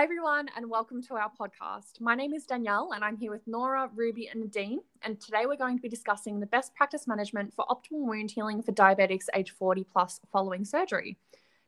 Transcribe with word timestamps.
Hi, 0.00 0.04
everyone, 0.04 0.48
and 0.56 0.70
welcome 0.70 1.02
to 1.02 1.16
our 1.16 1.30
podcast. 1.38 2.00
My 2.00 2.14
name 2.14 2.32
is 2.32 2.46
Danielle, 2.46 2.92
and 2.94 3.04
I'm 3.04 3.18
here 3.18 3.30
with 3.30 3.46
Nora, 3.46 3.90
Ruby, 3.94 4.28
and 4.28 4.40
Nadine. 4.40 4.78
And 5.02 5.20
today 5.20 5.44
we're 5.44 5.58
going 5.58 5.76
to 5.76 5.82
be 5.82 5.90
discussing 5.90 6.40
the 6.40 6.46
best 6.46 6.74
practice 6.74 7.06
management 7.06 7.52
for 7.52 7.66
optimal 7.66 8.06
wound 8.06 8.30
healing 8.30 8.62
for 8.62 8.72
diabetics 8.72 9.26
age 9.34 9.50
40 9.50 9.84
plus 9.92 10.18
following 10.32 10.64
surgery. 10.64 11.18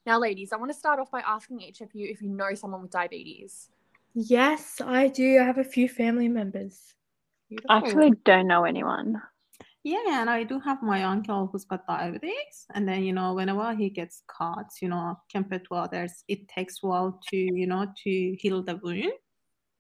Now, 0.06 0.18
ladies, 0.18 0.50
I 0.50 0.56
want 0.56 0.70
to 0.70 0.78
start 0.78 0.98
off 0.98 1.10
by 1.10 1.20
asking 1.20 1.60
each 1.60 1.82
of 1.82 1.94
you 1.94 2.08
if 2.08 2.22
you 2.22 2.30
know 2.30 2.54
someone 2.54 2.80
with 2.80 2.90
diabetes. 2.90 3.68
Yes, 4.14 4.80
I 4.82 5.08
do. 5.08 5.38
I 5.38 5.44
have 5.44 5.58
a 5.58 5.62
few 5.62 5.86
family 5.86 6.28
members. 6.28 6.94
Beautiful. 7.50 7.70
I 7.70 7.78
actually 7.80 8.12
don't 8.24 8.46
know 8.46 8.64
anyone. 8.64 9.20
Yeah, 9.84 10.20
and 10.20 10.30
I 10.30 10.44
do 10.44 10.60
have 10.60 10.80
my 10.82 11.02
uncle 11.02 11.48
who's 11.50 11.64
got 11.64 11.86
diabetes, 11.86 12.66
and 12.72 12.86
then 12.86 13.02
you 13.02 13.12
know 13.12 13.34
whenever 13.34 13.74
he 13.74 13.90
gets 13.90 14.22
cuts, 14.28 14.80
you 14.80 14.88
know, 14.88 15.18
compared 15.30 15.64
to 15.68 15.74
others, 15.74 16.22
it 16.28 16.46
takes 16.46 16.76
a 16.82 16.86
while 16.86 17.20
to 17.30 17.36
you 17.36 17.66
know 17.66 17.86
to 18.04 18.36
heal 18.38 18.62
the 18.62 18.76
wound. 18.76 19.12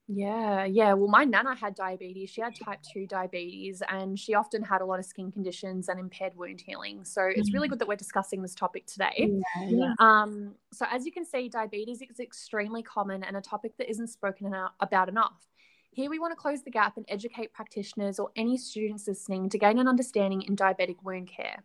Yeah, 0.08 0.64
yeah. 0.64 0.92
Well, 0.94 1.08
my 1.08 1.24
nana 1.24 1.54
had 1.54 1.74
diabetes. 1.74 2.30
She 2.30 2.40
had 2.40 2.54
type 2.56 2.80
2 2.92 3.06
diabetes 3.06 3.82
and 3.88 4.18
she 4.18 4.34
often 4.34 4.62
had 4.62 4.80
a 4.80 4.84
lot 4.84 4.98
of 4.98 5.04
skin 5.04 5.30
conditions 5.30 5.88
and 5.88 5.98
impaired 5.98 6.36
wound 6.36 6.60
healing. 6.60 7.04
So 7.04 7.22
it's 7.34 7.52
really 7.54 7.68
mm. 7.68 7.70
good 7.70 7.78
that 7.78 7.88
we're 7.88 7.96
discussing 7.96 8.42
this 8.42 8.54
topic 8.54 8.86
today. 8.86 9.30
Yeah, 9.30 9.68
yeah. 9.68 9.94
Um, 10.00 10.54
so, 10.72 10.86
as 10.90 11.06
you 11.06 11.12
can 11.12 11.24
see, 11.24 11.48
diabetes 11.48 12.02
is 12.02 12.20
extremely 12.20 12.82
common 12.82 13.22
and 13.22 13.36
a 13.36 13.40
topic 13.40 13.76
that 13.78 13.88
isn't 13.88 14.08
spoken 14.08 14.52
about 14.80 15.08
enough. 15.08 15.46
Here, 15.94 16.08
we 16.08 16.18
want 16.18 16.32
to 16.32 16.36
close 16.36 16.62
the 16.62 16.70
gap 16.70 16.96
and 16.96 17.04
educate 17.06 17.52
practitioners 17.52 18.18
or 18.18 18.30
any 18.34 18.56
students 18.56 19.06
listening 19.06 19.50
to 19.50 19.58
gain 19.58 19.78
an 19.78 19.86
understanding 19.86 20.40
in 20.40 20.56
diabetic 20.56 20.96
wound 21.02 21.28
care. 21.28 21.64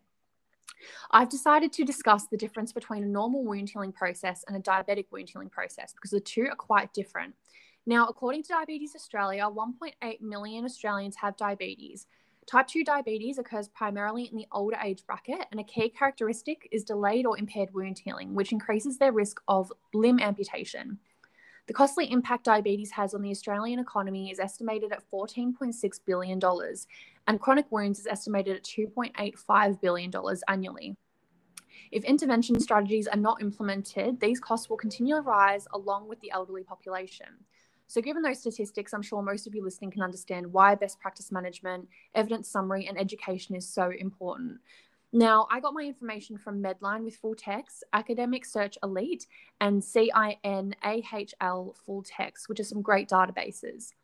I've 1.10 1.30
decided 1.30 1.72
to 1.72 1.84
discuss 1.84 2.26
the 2.26 2.36
difference 2.36 2.70
between 2.70 3.02
a 3.02 3.08
normal 3.08 3.42
wound 3.42 3.70
healing 3.70 3.90
process 3.90 4.44
and 4.46 4.54
a 4.54 4.60
diabetic 4.60 5.06
wound 5.10 5.30
healing 5.30 5.48
process 5.48 5.94
because 5.94 6.10
the 6.10 6.20
two 6.20 6.42
are 6.42 6.56
quite 6.56 6.92
different. 6.92 7.36
Now, 7.86 8.06
according 8.06 8.42
to 8.42 8.48
Diabetes 8.50 8.94
Australia, 8.94 9.44
1.8 9.44 10.20
million 10.20 10.66
Australians 10.66 11.16
have 11.16 11.38
diabetes. 11.38 12.06
Type 12.46 12.66
2 12.66 12.84
diabetes 12.84 13.38
occurs 13.38 13.68
primarily 13.68 14.24
in 14.24 14.36
the 14.36 14.46
older 14.52 14.76
age 14.82 15.06
bracket, 15.06 15.46
and 15.50 15.58
a 15.58 15.64
key 15.64 15.88
characteristic 15.88 16.68
is 16.70 16.84
delayed 16.84 17.24
or 17.24 17.38
impaired 17.38 17.72
wound 17.72 17.98
healing, 17.98 18.34
which 18.34 18.52
increases 18.52 18.98
their 18.98 19.12
risk 19.12 19.40
of 19.48 19.72
limb 19.94 20.20
amputation. 20.20 20.98
The 21.68 21.74
costly 21.74 22.10
impact 22.10 22.44
diabetes 22.44 22.90
has 22.92 23.12
on 23.12 23.20
the 23.20 23.30
Australian 23.30 23.78
economy 23.78 24.30
is 24.30 24.40
estimated 24.40 24.90
at 24.90 25.02
$14.6 25.12 26.00
billion, 26.06 26.40
and 27.26 27.40
chronic 27.40 27.66
wounds 27.70 27.98
is 28.00 28.06
estimated 28.06 28.56
at 28.56 28.64
$2.85 28.64 29.78
billion 29.82 30.10
annually. 30.48 30.96
If 31.92 32.04
intervention 32.04 32.58
strategies 32.58 33.06
are 33.06 33.18
not 33.18 33.42
implemented, 33.42 34.18
these 34.18 34.40
costs 34.40 34.70
will 34.70 34.78
continue 34.78 35.16
to 35.16 35.20
rise 35.20 35.66
along 35.74 36.08
with 36.08 36.18
the 36.20 36.30
elderly 36.30 36.64
population. 36.64 37.26
So, 37.86 38.00
given 38.00 38.22
those 38.22 38.40
statistics, 38.40 38.94
I'm 38.94 39.02
sure 39.02 39.22
most 39.22 39.46
of 39.46 39.54
you 39.54 39.62
listening 39.62 39.90
can 39.90 40.02
understand 40.02 40.50
why 40.50 40.74
best 40.74 40.98
practice 41.00 41.30
management, 41.30 41.86
evidence 42.14 42.48
summary, 42.48 42.86
and 42.86 42.98
education 42.98 43.54
is 43.54 43.68
so 43.68 43.90
important. 43.90 44.58
Now, 45.12 45.46
I 45.50 45.60
got 45.60 45.72
my 45.72 45.84
information 45.84 46.36
from 46.36 46.62
Medline 46.62 47.02
with 47.02 47.16
full 47.16 47.34
text, 47.34 47.82
Academic 47.94 48.44
Search 48.44 48.76
Elite, 48.82 49.26
and 49.58 49.82
CINAHL 49.82 50.74
full 51.86 52.02
text, 52.02 52.48
which 52.48 52.60
are 52.60 52.64
some 52.64 52.82
great 52.82 53.08
databases. 53.08 53.94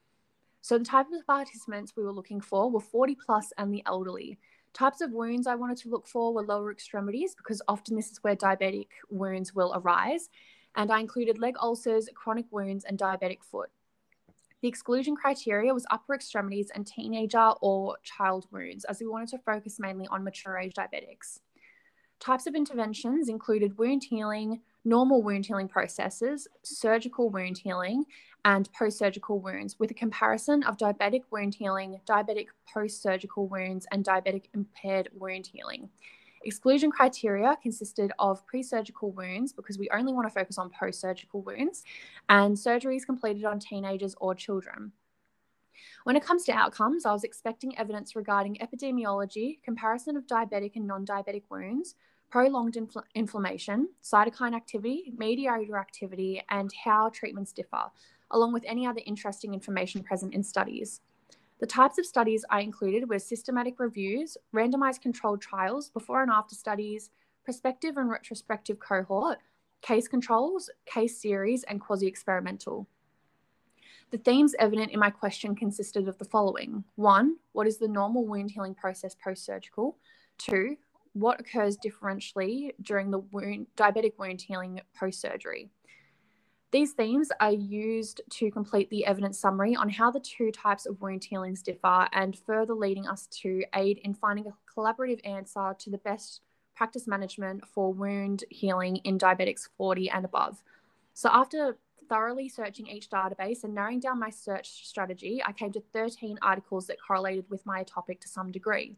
So, 0.63 0.79
the 0.79 0.85
type 0.85 1.13
of 1.13 1.27
participants 1.27 1.93
we 1.95 2.05
were 2.05 2.13
looking 2.13 2.41
for 2.41 2.71
were 2.71 2.81
40 2.81 3.17
plus 3.17 3.53
and 3.59 3.73
the 3.73 3.83
elderly. 3.85 4.39
Types 4.73 5.03
of 5.03 5.13
wounds 5.13 5.47
I 5.47 5.57
wanted 5.57 5.77
to 5.79 5.91
look 5.91 6.07
for 6.07 6.33
were 6.33 6.43
lower 6.43 6.73
extremities 6.73 7.35
because 7.35 7.61
often 7.69 7.97
this 7.97 8.11
is 8.11 8.25
where 8.25 8.35
diabetic 8.35 8.89
wounds 9.11 9.55
will 9.55 9.75
arise. 9.77 10.31
And 10.75 10.91
I 10.91 11.01
included 11.01 11.39
leg 11.39 11.57
ulcers, 11.61 12.09
chronic 12.15 12.47
wounds, 12.51 12.85
and 12.85 12.99
diabetic 12.99 13.45
foot. 13.45 13.71
The 14.65 14.69
exclusion 14.69 15.15
criteria 15.15 15.75
was 15.75 15.85
upper 15.91 16.15
extremities 16.15 16.71
and 16.75 16.87
teenager 16.87 17.53
or 17.61 17.99
child 18.03 18.47
wounds, 18.51 18.87
as 18.87 18.99
we 18.99 19.07
wanted 19.07 19.29
to 19.29 19.39
focus 19.45 19.79
mainly 19.79 20.07
on 20.07 20.25
mature 20.25 20.57
age 20.57 20.73
diabetics. 20.73 21.41
Types 22.19 22.47
of 22.47 22.55
interventions 22.55 23.29
included 23.29 23.77
wound 23.77 24.05
healing, 24.09 24.63
normal 24.87 25.23
wound 25.23 25.45
healing 25.45 25.69
processes, 25.69 26.49
surgical 26.63 27.29
wound 27.29 27.59
healing, 27.59 28.07
and 28.47 28.73
post 28.73 28.97
surgical 28.97 29.39
wounds, 29.39 29.79
with 29.79 29.91
a 29.91 29.95
comparison 29.95 30.63
of 30.63 30.79
diabetic 30.79 31.25
wound 31.31 31.55
healing, 31.55 32.01
diabetic 32.09 32.47
post 32.73 33.03
surgical 33.03 33.47
wounds, 33.47 33.87
and 33.93 34.03
diabetic 34.03 34.45
impaired 34.55 35.11
wound 35.13 35.47
healing. 35.47 35.91
Exclusion 36.45 36.91
criteria 36.91 37.57
consisted 37.63 38.13
of 38.19 38.47
pre 38.47 38.63
surgical 38.63 39.11
wounds 39.13 39.53
because 39.53 39.79
we 39.79 39.89
only 39.91 40.13
want 40.13 40.29
to 40.29 40.35
focus 40.35 40.59
on 40.59 40.71
post 40.71 41.01
surgical 41.01 41.41
wounds 41.43 41.85
and 42.29 42.57
surgeries 42.57 43.07
completed 43.07 43.45
on 43.45 43.59
teenagers 43.59 44.15
or 44.21 44.35
children. 44.35 44.93
When 46.05 46.17
it 46.17 46.25
comes 46.25 46.45
to 46.45 46.53
outcomes, 46.53 47.07
I 47.07 47.13
was 47.13 47.25
expecting 47.25 47.77
evidence 47.79 48.15
regarding 48.15 48.57
epidemiology, 48.57 49.63
comparison 49.63 50.17
of 50.17 50.27
diabetic 50.27 50.77
and 50.77 50.87
non 50.87 51.07
diabetic 51.07 51.45
wounds, 51.49 51.95
prolonged 52.31 52.75
infl- 52.75 53.05
inflammation, 53.15 53.89
cytokine 54.03 54.55
activity, 54.55 55.13
mediator 55.17 55.79
activity, 55.79 56.43
and 56.51 56.71
how 56.85 57.09
treatments 57.09 57.53
differ, 57.53 57.85
along 58.31 58.53
with 58.53 58.65
any 58.67 58.87
other 58.87 59.01
interesting 59.07 59.55
information 59.55 60.03
present 60.03 60.35
in 60.35 60.43
studies. 60.43 61.01
The 61.65 61.69
types 61.69 61.97
of 61.97 62.05
studies 62.05 62.45
I 62.51 62.61
included 62.61 63.09
were 63.09 63.19
systematic 63.19 63.81
reviews, 63.81 64.37
randomized 64.55 65.01
controlled 65.01 65.41
trials, 65.41 65.89
before 65.89 66.21
and 66.21 66.31
after 66.31 66.55
studies, 66.55 67.09
prospective 67.43 67.97
and 67.97 68.11
retrospective 68.11 68.79
cohort, 68.79 69.39
case 69.81 70.07
controls, 70.07 70.69
case 70.85 71.17
series, 71.23 71.63
and 71.63 71.81
quasi 71.81 72.07
experimental. 72.07 72.87
The 74.11 74.19
themes 74.19 74.55
evident 74.59 74.93
in 74.93 75.01
my 75.01 75.09
question 75.09 75.57
consisted 75.57 76.07
of 76.07 76.19
the 76.19 76.27
following 76.27 76.85
one, 76.97 77.39
what 77.53 77.67
is 77.67 77.79
the 77.79 77.89
normal 77.89 78.27
wound 78.27 78.51
healing 78.51 78.75
process 78.75 79.15
post 79.15 79.47
surgical? 79.47 79.97
Two, 80.37 80.77
what 81.15 81.41
occurs 81.41 81.79
differentially 81.79 82.73
during 82.83 83.11
the 83.11 83.21
wound, 83.21 83.69
diabetic 83.75 84.19
wound 84.19 84.43
healing 84.43 84.83
post 84.95 85.19
surgery? 85.19 85.71
These 86.75 86.95
themes 86.95 87.31
are 87.39 87.53
used 87.53 88.21
to 88.31 88.51
complete 88.51 88.91
the 88.91 89.07
evidence 89.07 89.39
summary 89.39 89.77
on 89.77 89.89
how 89.89 90.11
the 90.11 90.19
two 90.19 90.51
types 90.51 90.87
of 90.87 91.01
wound 91.01 91.23
healings 91.23 91.63
differ 91.63 92.09
and 92.13 92.37
further 92.37 92.75
leading 92.75 93.07
us 93.07 93.29
to 93.43 93.63
aid 93.77 94.01
in 94.03 94.13
finding 94.13 94.49
a 94.49 94.55
collaborative 94.69 95.21
answer 95.25 95.77
to 95.79 95.89
the 95.89 95.99
best 95.99 96.41
practice 96.75 97.07
management 97.07 97.65
for 97.65 97.93
wound 97.93 98.43
healing 98.51 98.97
in 99.05 99.21
diabetics 99.21 99.69
40 99.77 100.11
and 100.11 100.25
above. 100.25 100.65
So, 101.13 101.29
after 101.33 101.79
thoroughly 102.09 102.49
searching 102.49 102.89
each 102.89 103.09
database 103.09 103.63
and 103.63 103.73
narrowing 103.73 104.01
down 104.01 104.19
my 104.19 104.31
search 104.31 104.85
strategy, 104.85 105.41
I 105.47 105.53
came 105.53 105.71
to 105.75 105.83
13 105.93 106.41
articles 106.43 106.89
that 106.89 106.97
correlated 107.01 107.45
with 107.49 107.65
my 107.65 107.85
topic 107.85 108.21
to 108.23 108.29
some 108.29 108.51
degree. 108.51 108.97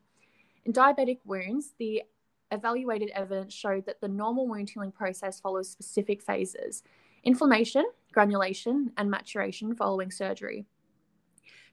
In 0.64 0.72
diabetic 0.72 1.18
wounds, 1.26 1.74
the 1.78 2.04
evaluated 2.50 3.10
evidence 3.10 3.52
showed 3.52 3.84
that 3.84 4.00
the 4.00 4.08
normal 4.08 4.48
wound 4.48 4.70
healing 4.70 4.92
process 4.92 5.40
follows 5.40 5.68
specific 5.68 6.22
phases 6.22 6.82
inflammation, 7.26 7.84
granulation, 8.12 8.92
and 8.96 9.10
maturation 9.10 9.74
following 9.74 10.10
surgery. 10.12 10.64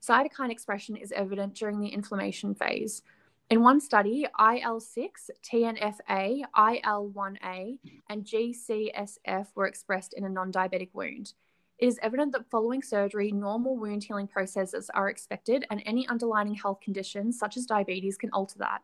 Cytokine 0.02 0.50
expression 0.50 0.98
is 0.98 1.14
evident 1.14 1.54
during 1.54 1.80
the 1.80 1.88
inflammation 1.88 2.56
phase. 2.56 3.04
In 3.50 3.62
one 3.62 3.80
study, 3.80 4.26
IL 4.40 4.80
6, 4.80 5.30
TNFA, 5.44 6.42
IL 6.58 7.12
1A, 7.16 7.80
and 8.10 8.24
GCSF 8.26 9.48
were 9.54 9.68
expressed 9.68 10.14
in 10.16 10.26
a 10.26 10.30
non 10.30 10.52
diabetic 10.52 10.90
wound. 10.94 11.34
It 11.78 11.86
is 11.86 12.00
evident 12.02 12.32
that 12.32 12.50
following 12.50 12.82
surgery, 12.82 13.32
normal 13.32 13.78
wound 13.78 14.04
healing 14.04 14.28
processes 14.28 14.90
are 14.94 15.10
expected, 15.10 15.66
and 15.70 15.84
any 15.86 16.08
underlying 16.08 16.56
health 16.56 16.80
conditions, 16.82 17.38
such 17.38 17.58
as 17.58 17.66
diabetes, 17.66 18.18
can 18.18 18.32
alter 18.32 18.58
that. 18.60 18.82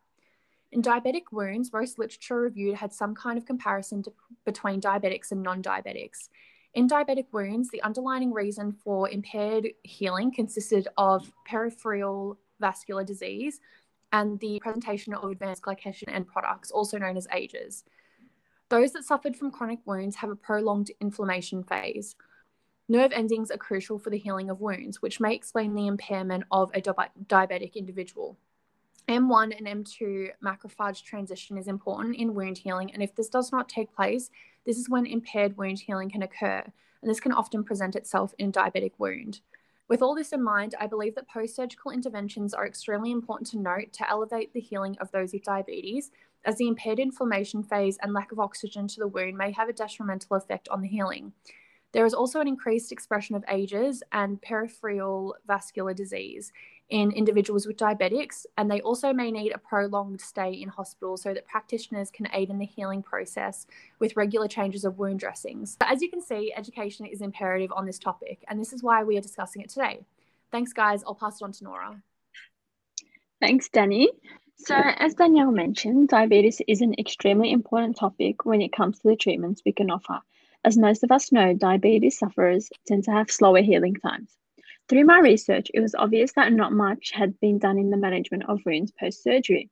In 0.72 0.84
diabetic 0.84 1.32
wounds, 1.32 1.74
most 1.74 1.98
literature 1.98 2.42
reviewed 2.42 2.76
had 2.76 2.94
some 2.94 3.16
kind 3.16 3.40
of 3.40 3.46
comparison 3.46 4.04
to, 4.04 4.14
between 4.46 4.80
diabetics 4.80 5.32
and 5.32 5.42
non 5.42 5.64
diabetics. 5.64 6.30
In 6.76 6.88
diabetic 6.88 7.26
wounds, 7.32 7.70
the 7.70 7.82
underlying 7.82 8.32
reason 8.32 8.72
for 8.72 9.10
impaired 9.10 9.70
healing 9.84 10.32
consisted 10.32 10.88
of 10.98 11.32
peripheral 11.46 12.40
vascular 12.60 13.04
disease 13.04 13.60
and 14.12 14.40
the 14.40 14.60
presentation 14.62 15.14
of 15.14 15.30
advanced 15.30 15.64
glycation 15.64 16.10
end 16.10 16.28
products, 16.28 16.72
also 16.72 16.98
known 16.98 17.18
as 17.18 17.28
AGEs. 17.32 17.84
Those 18.70 18.92
that 18.94 19.04
suffered 19.04 19.36
from 19.36 19.52
chronic 19.52 19.80
wounds 19.86 20.18
have 20.18 20.30
a 20.30 20.36
prolonged 20.36 20.92
inflammation 21.02 21.64
phase. 21.64 22.16
Nerve 22.88 23.12
endings 23.14 23.50
are 23.52 23.58
crucial 23.58 23.98
for 23.98 24.10
the 24.12 24.18
healing 24.18 24.50
of 24.50 24.62
wounds, 24.62 25.02
which 25.02 25.20
may 25.20 25.34
explain 25.34 25.74
the 25.74 25.88
impairment 25.88 26.44
of 26.52 26.72
a 26.74 26.82
diabetic 26.82 27.76
individual. 27.76 28.38
M1 29.08 29.58
and 29.58 29.86
M2 29.86 30.30
macrophage 30.44 31.04
transition 31.04 31.58
is 31.58 31.68
important 31.68 32.16
in 32.16 32.36
wound 32.36 32.60
healing, 32.60 32.94
and 32.94 33.02
if 33.02 33.16
this 33.16 33.30
does 33.30 33.52
not 33.52 33.68
take 33.68 33.92
place, 33.92 34.30
this 34.70 34.78
is 34.78 34.88
when 34.88 35.08
impaired 35.08 35.58
wound 35.58 35.80
healing 35.80 36.12
can 36.12 36.22
occur, 36.22 36.62
and 37.02 37.10
this 37.10 37.20
can 37.20 37.32
often 37.32 37.64
present 37.64 37.96
itself 37.96 38.36
in 38.38 38.52
diabetic 38.52 38.92
wound. 39.00 39.40
With 39.88 40.04
all 40.04 40.14
this 40.14 40.32
in 40.32 40.44
mind, 40.44 40.76
I 40.80 40.86
believe 40.86 41.16
that 41.16 41.28
post 41.28 41.56
surgical 41.56 41.90
interventions 41.90 42.54
are 42.54 42.68
extremely 42.68 43.10
important 43.10 43.50
to 43.50 43.58
note 43.58 43.92
to 43.94 44.08
elevate 44.08 44.54
the 44.54 44.60
healing 44.60 44.96
of 45.02 45.12
those 45.12 45.34
with 45.34 45.42
diabetes, 45.42 46.12
as 46.46 46.58
the 46.58 46.68
impaired 46.68 47.00
inflammation 47.00 47.64
phase 47.64 47.98
and 48.04 48.14
lack 48.14 48.32
of 48.32 48.40
oxygen 48.40 48.88
to 48.90 49.00
the 49.00 49.08
wound 49.08 49.36
may 49.36 49.52
have 49.52 49.70
a 49.70 49.74
detrimental 49.74 50.38
effect 50.38 50.70
on 50.70 50.82
the 50.82 50.88
healing. 50.88 51.34
There 51.92 52.06
is 52.06 52.14
also 52.14 52.40
an 52.40 52.48
increased 52.48 52.92
expression 52.92 53.36
of 53.36 53.44
AGEs 53.50 54.04
and 54.12 54.40
peripheral 54.40 55.36
vascular 55.48 55.96
disease 55.96 56.52
in 56.90 57.12
individuals 57.12 57.68
with 57.68 57.78
diabetics, 57.78 58.46
and 58.58 58.70
they 58.70 58.82
also 58.82 59.14
may 59.14 59.32
need 59.32 59.52
a 59.52 59.58
prolonged 59.58 60.22
stay 60.22 60.52
in 60.52 60.70
hospital 60.70 61.18
so 61.18 61.34
that 61.34 61.48
practitioners 61.48 62.10
can 62.10 62.28
aid 62.34 62.50
in 62.50 62.58
the 62.58 62.66
healing 62.66 63.04
process 63.04 63.68
with 64.00 64.16
regular 64.16 64.48
changes 64.48 64.84
of 64.84 64.98
wound 64.98 65.20
dressings. 65.20 65.78
As 65.82 66.02
you 66.02 66.10
can 66.10 66.22
see, 66.22 66.54
education 66.56 67.06
is 67.06 67.22
imperative 67.22 67.72
on 67.76 67.86
this 67.86 68.00
topic, 68.00 68.44
and 68.48 68.60
this 68.60 68.74
is 68.74 68.82
why 68.82 69.04
we 69.04 69.18
are 69.18 69.22
discussing 69.22 69.62
it 69.62 69.70
today. 69.70 70.02
Thanks, 70.52 70.74
guys. 70.74 71.04
I'll 71.06 71.16
pass 71.16 71.42
it 71.42 71.44
on 71.44 71.52
to 71.54 71.64
Nora. 71.64 72.02
Thanks, 73.40 73.70
Danny. 73.70 74.10
So, 74.58 74.76
as 74.76 75.14
Danielle 75.14 75.52
mentioned, 75.52 76.10
diabetes 76.10 76.62
is 76.68 76.82
an 76.82 76.94
extremely 77.00 77.52
important 77.52 77.96
topic 77.96 78.46
when 78.46 78.62
it 78.62 78.74
comes 78.74 79.00
to 79.00 79.08
the 79.08 79.16
treatments 79.16 79.62
we 79.66 79.72
can 79.72 79.90
offer. 79.90 80.20
As 80.66 80.78
most 80.78 81.06
of 81.06 81.12
us 81.12 81.32
know, 81.32 81.54
diabetes 81.54 82.20
sufferers 82.20 82.70
tend 82.86 83.06
to 83.06 83.12
have 83.12 83.32
slower 83.32 83.62
healing 83.62 83.96
times. 83.96 84.36
Through 84.90 85.06
my 85.06 85.20
research, 85.20 85.70
it 85.72 85.82
was 85.82 85.94
obvious 85.94 86.32
that 86.34 86.52
not 86.52 86.74
much 86.74 87.12
had 87.14 87.40
been 87.40 87.60
done 87.60 87.78
in 87.78 87.92
the 87.92 87.98
management 87.98 88.50
of 88.50 88.66
wounds 88.66 88.92
post 89.00 89.22
surgery. 89.22 89.70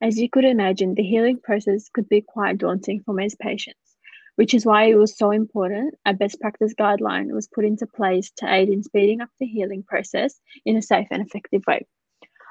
As 0.00 0.18
you 0.18 0.30
could 0.30 0.46
imagine, 0.46 0.94
the 0.94 1.02
healing 1.02 1.38
process 1.38 1.90
could 1.90 2.08
be 2.08 2.22
quite 2.22 2.56
daunting 2.56 3.02
for 3.04 3.12
most 3.12 3.38
patients, 3.38 3.96
which 4.36 4.54
is 4.54 4.64
why 4.64 4.84
it 4.84 4.94
was 4.94 5.18
so 5.18 5.32
important 5.32 5.96
a 6.06 6.14
best 6.14 6.40
practice 6.40 6.72
guideline 6.72 7.30
was 7.30 7.46
put 7.46 7.66
into 7.66 7.86
place 7.86 8.30
to 8.38 8.50
aid 8.50 8.70
in 8.70 8.82
speeding 8.82 9.20
up 9.20 9.28
the 9.38 9.44
healing 9.44 9.82
process 9.82 10.40
in 10.64 10.78
a 10.78 10.82
safe 10.82 11.08
and 11.10 11.20
effective 11.20 11.62
way. 11.66 11.86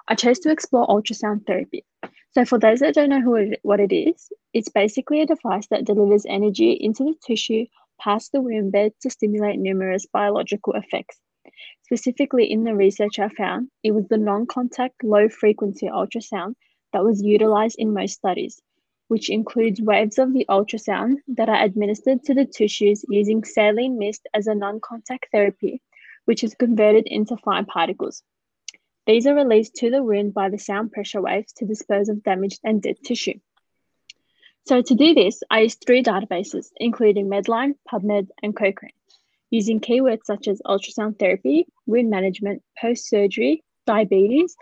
I 0.08 0.14
chose 0.14 0.38
to 0.42 0.52
explore 0.52 0.86
ultrasound 0.86 1.48
therapy. 1.48 1.84
So, 2.36 2.46
for 2.46 2.60
those 2.60 2.82
that 2.82 2.94
don't 2.94 3.10
know 3.10 3.22
who 3.22 3.36
it, 3.38 3.60
what 3.64 3.80
it 3.80 3.92
is, 3.92 4.32
it's 4.54 4.70
basically 4.70 5.22
a 5.22 5.26
device 5.26 5.66
that 5.72 5.86
delivers 5.86 6.28
energy 6.30 6.74
into 6.74 7.06
the 7.06 7.16
tissue 7.26 7.66
past 8.00 8.32
the 8.32 8.42
wound 8.42 8.72
bed 8.72 8.92
to 9.02 9.10
stimulate 9.10 9.58
numerous 9.58 10.06
biological 10.06 10.74
effects. 10.74 11.20
Specifically, 11.94 12.52
in 12.52 12.64
the 12.64 12.74
research 12.74 13.20
I 13.20 13.30
found, 13.30 13.70
it 13.84 13.92
was 13.92 14.08
the 14.08 14.18
non 14.18 14.48
contact 14.48 15.04
low 15.04 15.30
frequency 15.30 15.86
ultrasound 15.86 16.56
that 16.92 17.04
was 17.04 17.22
utilized 17.22 17.76
in 17.78 17.94
most 17.94 18.14
studies, 18.16 18.60
which 19.10 19.30
includes 19.30 19.80
waves 19.80 20.18
of 20.18 20.34
the 20.34 20.44
ultrasound 20.50 21.18
that 21.28 21.50
are 21.50 21.64
administered 21.64 22.24
to 22.24 22.34
the 22.34 22.46
tissues 22.46 23.06
using 23.10 23.44
saline 23.44 24.00
mist 24.00 24.28
as 24.34 24.48
a 24.48 24.56
non 24.56 24.80
contact 24.80 25.28
therapy, 25.32 25.84
which 26.26 26.44
is 26.44 26.56
converted 26.56 27.06
into 27.06 27.38
fine 27.38 27.66
particles. 27.66 28.24
These 29.06 29.28
are 29.28 29.36
released 29.36 29.76
to 29.76 29.92
the 29.92 30.02
wound 30.02 30.34
by 30.34 30.50
the 30.50 30.58
sound 30.58 30.94
pressure 30.94 31.22
waves 31.22 31.54
to 31.58 31.68
dispose 31.68 32.10
of 32.10 32.24
damaged 32.24 32.62
and 32.64 32.82
dead 32.82 32.96
tissue. 33.06 33.40
So 34.66 34.82
to 34.82 34.96
do 34.96 35.14
this, 35.14 35.44
I 35.52 35.60
used 35.60 35.84
three 35.86 36.02
databases, 36.02 36.72
including 36.76 37.30
Medline, 37.30 37.76
PubMed, 37.88 38.30
and 38.42 38.56
Cochrane 38.56 38.94
using 39.54 39.80
keywords 39.80 40.26
such 40.26 40.48
as 40.48 40.60
ultrasound 40.66 41.20
therapy, 41.20 41.68
wound 41.86 42.10
management, 42.10 42.64
post 42.82 43.08
surgery, 43.08 43.64
diabetes, 43.86 44.56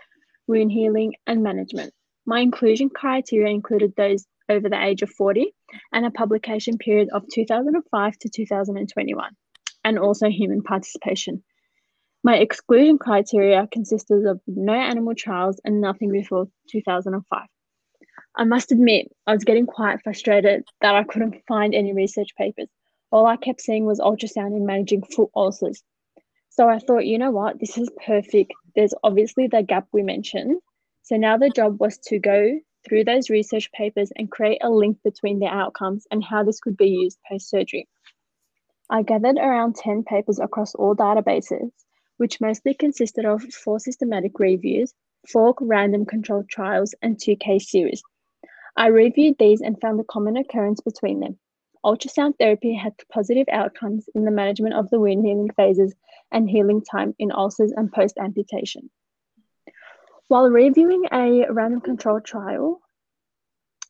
wound 0.46 0.70
healing, 0.70 1.14
and 1.26 1.42
management. 1.42 1.94
My 2.26 2.40
inclusion 2.40 2.90
criteria 2.90 3.50
included 3.50 3.94
those 3.96 4.26
over 4.50 4.68
the 4.68 4.84
age 4.84 5.00
of 5.00 5.08
40 5.08 5.50
and 5.94 6.04
a 6.04 6.10
publication 6.10 6.76
period 6.76 7.08
of 7.14 7.24
2005 7.32 8.18
to 8.18 8.28
2021, 8.28 9.30
and 9.82 9.98
also 9.98 10.28
human 10.28 10.62
participation. 10.62 11.42
My 12.22 12.36
exclusion 12.36 12.98
criteria 12.98 13.66
consisted 13.72 14.26
of 14.26 14.42
no 14.46 14.74
animal 14.74 15.14
trials 15.14 15.58
and 15.64 15.80
nothing 15.80 16.12
before 16.12 16.48
2005. 16.70 17.46
I 18.36 18.44
must 18.44 18.72
admit, 18.72 19.08
I 19.26 19.32
was 19.32 19.44
getting 19.44 19.64
quite 19.64 20.02
frustrated 20.02 20.64
that 20.82 20.94
I 20.94 21.04
couldn't 21.04 21.36
find 21.48 21.74
any 21.74 21.94
research 21.94 22.28
papers 22.36 22.68
all 23.12 23.26
I 23.26 23.36
kept 23.36 23.60
seeing 23.60 23.84
was 23.84 24.00
ultrasound 24.00 24.56
in 24.56 24.64
managing 24.64 25.02
foot 25.02 25.30
ulcers. 25.36 25.82
So 26.48 26.68
I 26.68 26.78
thought, 26.78 27.06
you 27.06 27.18
know 27.18 27.30
what, 27.30 27.60
this 27.60 27.76
is 27.76 27.90
perfect. 28.04 28.52
There's 28.74 28.94
obviously 29.04 29.48
the 29.48 29.62
gap 29.62 29.86
we 29.92 30.02
mentioned. 30.02 30.60
So 31.02 31.16
now 31.16 31.36
the 31.36 31.50
job 31.50 31.78
was 31.78 31.98
to 32.06 32.18
go 32.18 32.58
through 32.88 33.04
those 33.04 33.30
research 33.30 33.70
papers 33.72 34.10
and 34.16 34.30
create 34.30 34.58
a 34.62 34.70
link 34.70 34.98
between 35.04 35.38
the 35.38 35.46
outcomes 35.46 36.06
and 36.10 36.24
how 36.24 36.42
this 36.42 36.58
could 36.58 36.76
be 36.76 36.88
used 36.88 37.18
post 37.28 37.50
surgery. 37.50 37.86
I 38.88 39.02
gathered 39.02 39.36
around 39.36 39.76
10 39.76 40.04
papers 40.04 40.38
across 40.38 40.74
all 40.74 40.96
databases, 40.96 41.70
which 42.16 42.40
mostly 42.40 42.74
consisted 42.74 43.24
of 43.24 43.42
four 43.42 43.78
systematic 43.78 44.38
reviews, 44.38 44.94
four 45.30 45.54
random 45.60 46.06
controlled 46.06 46.48
trials, 46.48 46.94
and 47.02 47.20
two 47.20 47.36
case 47.36 47.70
series. 47.70 48.02
I 48.76 48.86
reviewed 48.86 49.36
these 49.38 49.60
and 49.60 49.80
found 49.80 50.00
a 50.00 50.04
common 50.04 50.36
occurrence 50.36 50.80
between 50.80 51.20
them 51.20 51.38
ultrasound 51.84 52.38
therapy 52.38 52.74
had 52.74 52.94
positive 53.12 53.46
outcomes 53.50 54.08
in 54.14 54.24
the 54.24 54.30
management 54.30 54.74
of 54.74 54.88
the 54.90 55.00
wound 55.00 55.24
healing 55.24 55.50
phases 55.56 55.94
and 56.30 56.48
healing 56.48 56.82
time 56.82 57.14
in 57.18 57.32
ulcers 57.32 57.72
and 57.76 57.92
post 57.92 58.18
amputation. 58.18 58.90
While 60.28 60.48
reviewing 60.48 61.04
a 61.12 61.46
random 61.50 61.80
controlled 61.80 62.24
trial, 62.24 62.80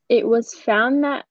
it 0.09 0.27
was 0.27 0.55
found 0.55 1.05
that 1.05 1.25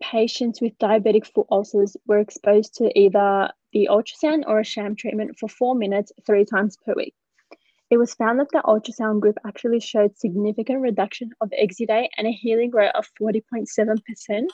patients 0.00 0.60
with 0.60 0.78
diabetic 0.78 1.26
foot 1.26 1.46
ulcers 1.50 1.96
were 2.06 2.18
exposed 2.18 2.74
to 2.76 2.98
either 2.98 3.50
the 3.72 3.88
ultrasound 3.90 4.44
or 4.46 4.60
a 4.60 4.64
sham 4.64 4.96
treatment 4.96 5.38
for 5.38 5.48
four 5.48 5.74
minutes 5.74 6.12
three 6.26 6.44
times 6.44 6.76
per 6.84 6.94
week. 6.94 7.14
It 7.88 7.98
was 7.98 8.14
found 8.14 8.40
that 8.40 8.48
the 8.50 8.62
ultrasound 8.62 9.20
group 9.20 9.38
actually 9.46 9.78
showed 9.78 10.18
significant 10.18 10.80
reduction 10.80 11.30
of 11.40 11.50
exudate 11.50 12.08
and 12.16 12.26
a 12.26 12.32
healing 12.32 12.72
rate 12.72 12.90
of 12.96 13.08
40.7% 13.20 14.48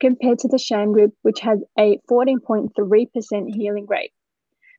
compared 0.00 0.38
to 0.38 0.48
the 0.48 0.58
sham 0.58 0.92
group, 0.92 1.14
which 1.20 1.40
had 1.40 1.60
a 1.78 1.98
14.3% 2.10 3.54
healing 3.54 3.86
rate. 3.86 4.12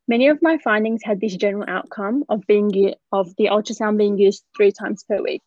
Many 0.08 0.28
of 0.28 0.42
my 0.42 0.58
findings 0.58 1.04
had 1.04 1.22
this 1.22 1.36
general 1.36 1.66
outcome 1.68 2.24
of 2.30 2.48
being 2.48 2.96
of 3.12 3.36
the 3.36 3.46
ultrasound 3.46 4.00
being 4.00 4.18
used 4.18 4.44
three 4.58 4.72
times 4.72 5.04
per 5.04 5.22
week. 5.22 5.44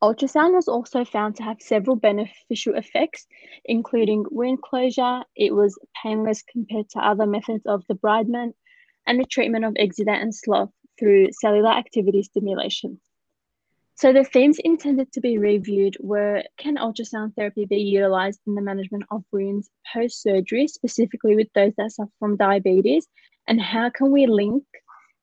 Ultrasound 0.00 0.54
was 0.54 0.68
also 0.68 1.04
found 1.04 1.34
to 1.36 1.42
have 1.42 1.60
several 1.60 1.96
beneficial 1.96 2.76
effects, 2.76 3.26
including 3.64 4.24
wound 4.30 4.62
closure. 4.62 5.22
It 5.34 5.52
was 5.52 5.76
painless 6.00 6.42
compared 6.42 6.90
to 6.90 7.00
other 7.00 7.26
methods 7.26 7.66
of 7.66 7.82
debridement 7.90 8.52
and 9.04 9.18
the 9.18 9.24
treatment 9.24 9.64
of 9.64 9.74
exudate 9.74 10.22
and 10.22 10.32
slough 10.32 10.70
through 10.98 11.28
cellular 11.32 11.70
activity 11.70 12.22
stimulation. 12.22 13.00
So 13.96 14.12
the 14.12 14.24
themes 14.24 14.58
intended 14.58 15.12
to 15.12 15.20
be 15.20 15.38
reviewed 15.38 15.96
were 16.00 16.42
can 16.58 16.76
ultrasound 16.76 17.34
therapy 17.36 17.64
be 17.64 17.76
utilized 17.76 18.40
in 18.46 18.56
the 18.56 18.60
management 18.60 19.04
of 19.10 19.22
wounds 19.30 19.70
post 19.92 20.20
surgery, 20.20 20.66
specifically 20.66 21.36
with 21.36 21.46
those 21.54 21.72
that 21.76 21.92
suffer 21.92 22.10
from 22.18 22.36
diabetes, 22.36 23.06
and 23.46 23.60
how 23.60 23.90
can 23.90 24.10
we 24.10 24.26
link 24.26 24.64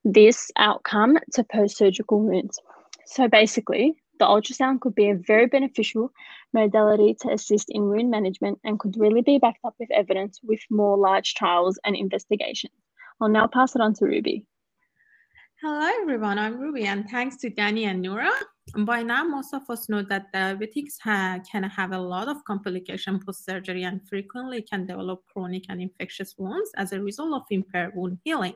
this 0.05 0.51
outcome 0.55 1.17
to 1.33 1.43
post 1.43 1.77
surgical 1.77 2.21
wounds? 2.21 2.59
So 3.05 3.27
basically, 3.27 4.01
the 4.19 4.25
ultrasound 4.25 4.79
could 4.79 4.95
be 4.95 5.09
a 5.09 5.15
very 5.15 5.47
beneficial 5.47 6.11
modality 6.53 7.15
to 7.21 7.29
assist 7.31 7.67
in 7.69 7.89
wound 7.89 8.09
management 8.09 8.59
and 8.63 8.79
could 8.79 8.95
really 8.97 9.21
be 9.21 9.39
backed 9.39 9.65
up 9.65 9.75
with 9.79 9.91
evidence 9.91 10.39
with 10.43 10.61
more 10.69 10.97
large 10.97 11.33
trials 11.33 11.77
and 11.83 11.95
investigations. 11.95 12.73
I'll 13.19 13.29
now 13.29 13.47
pass 13.47 13.75
it 13.75 13.81
on 13.81 13.95
to 13.95 14.05
Ruby. 14.05 14.45
Hello, 15.63 15.87
everyone. 16.01 16.39
I'm 16.39 16.59
Ruby, 16.59 16.85
and 16.85 17.07
thanks 17.07 17.37
to 17.37 17.51
Danny 17.51 17.85
and 17.85 18.01
Nora. 18.01 18.31
By 18.79 19.03
now, 19.03 19.23
most 19.23 19.53
of 19.53 19.61
us 19.69 19.89
know 19.89 20.01
that 20.01 20.33
diabetics 20.33 20.95
ha 20.99 21.37
can 21.51 21.61
have 21.61 21.91
a 21.91 21.99
lot 21.99 22.27
of 22.27 22.43
complication 22.45 23.19
post-surgery 23.23 23.83
and 23.83 24.01
frequently 24.09 24.63
can 24.63 24.87
develop 24.87 25.21
chronic 25.31 25.65
and 25.69 25.79
infectious 25.79 26.33
wounds 26.39 26.71
as 26.77 26.93
a 26.93 26.99
result 26.99 27.35
of 27.35 27.43
impaired 27.51 27.91
wound 27.93 28.17
healing. 28.23 28.55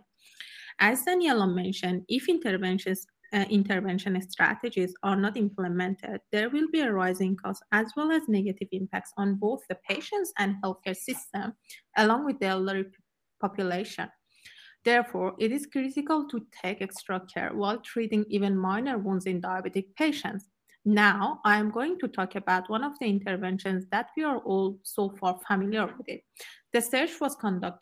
As 0.80 1.04
Daniela 1.04 1.48
mentioned, 1.54 2.06
if 2.08 2.28
interventions 2.28 3.06
uh, 3.34 3.46
intervention 3.52 4.20
strategies 4.28 4.96
are 5.04 5.16
not 5.16 5.38
implemented, 5.38 6.22
there 6.32 6.50
will 6.50 6.70
be 6.72 6.80
a 6.80 6.92
rising 6.92 7.36
cost 7.36 7.62
as 7.72 7.86
well 7.96 8.12
as 8.12 8.24
negative 8.28 8.70
impacts 8.72 9.12
on 9.18 9.36
both 9.36 9.62
the 9.70 9.78
patients 9.88 10.34
and 10.40 10.56
healthcare 10.64 10.98
system, 10.98 11.54
along 11.98 12.26
with 12.26 12.40
the 12.40 12.48
elderly 12.48 12.86
population. 13.40 14.10
Therefore, 14.86 15.34
it 15.40 15.52
is 15.52 15.66
critical 15.66 16.28
to 16.30 16.46
take 16.62 16.82
extra 16.82 17.20
care 17.34 17.52
while 17.54 17.80
treating 17.80 18.24
even 18.30 18.56
minor 18.56 19.00
wounds 19.00 19.26
in 19.26 19.42
diabetic 19.42 19.96
patients. 19.96 20.48
Now, 20.86 21.42
I 21.44 21.58
am 21.58 21.72
going 21.72 21.98
to 22.00 22.08
talk 22.08 22.36
about 22.36 22.70
one 22.70 22.84
of 22.84 22.98
the 23.00 23.08
interventions 23.08 23.86
that 23.92 24.10
we 24.16 24.24
are 24.24 24.38
all 24.38 24.78
so 24.84 25.10
far 25.20 25.40
familiar 25.48 25.88
with 25.88 26.08
it. 26.08 26.22
The 26.72 26.82
search 26.82 27.20
was 27.20 27.36
conducted 27.36 27.80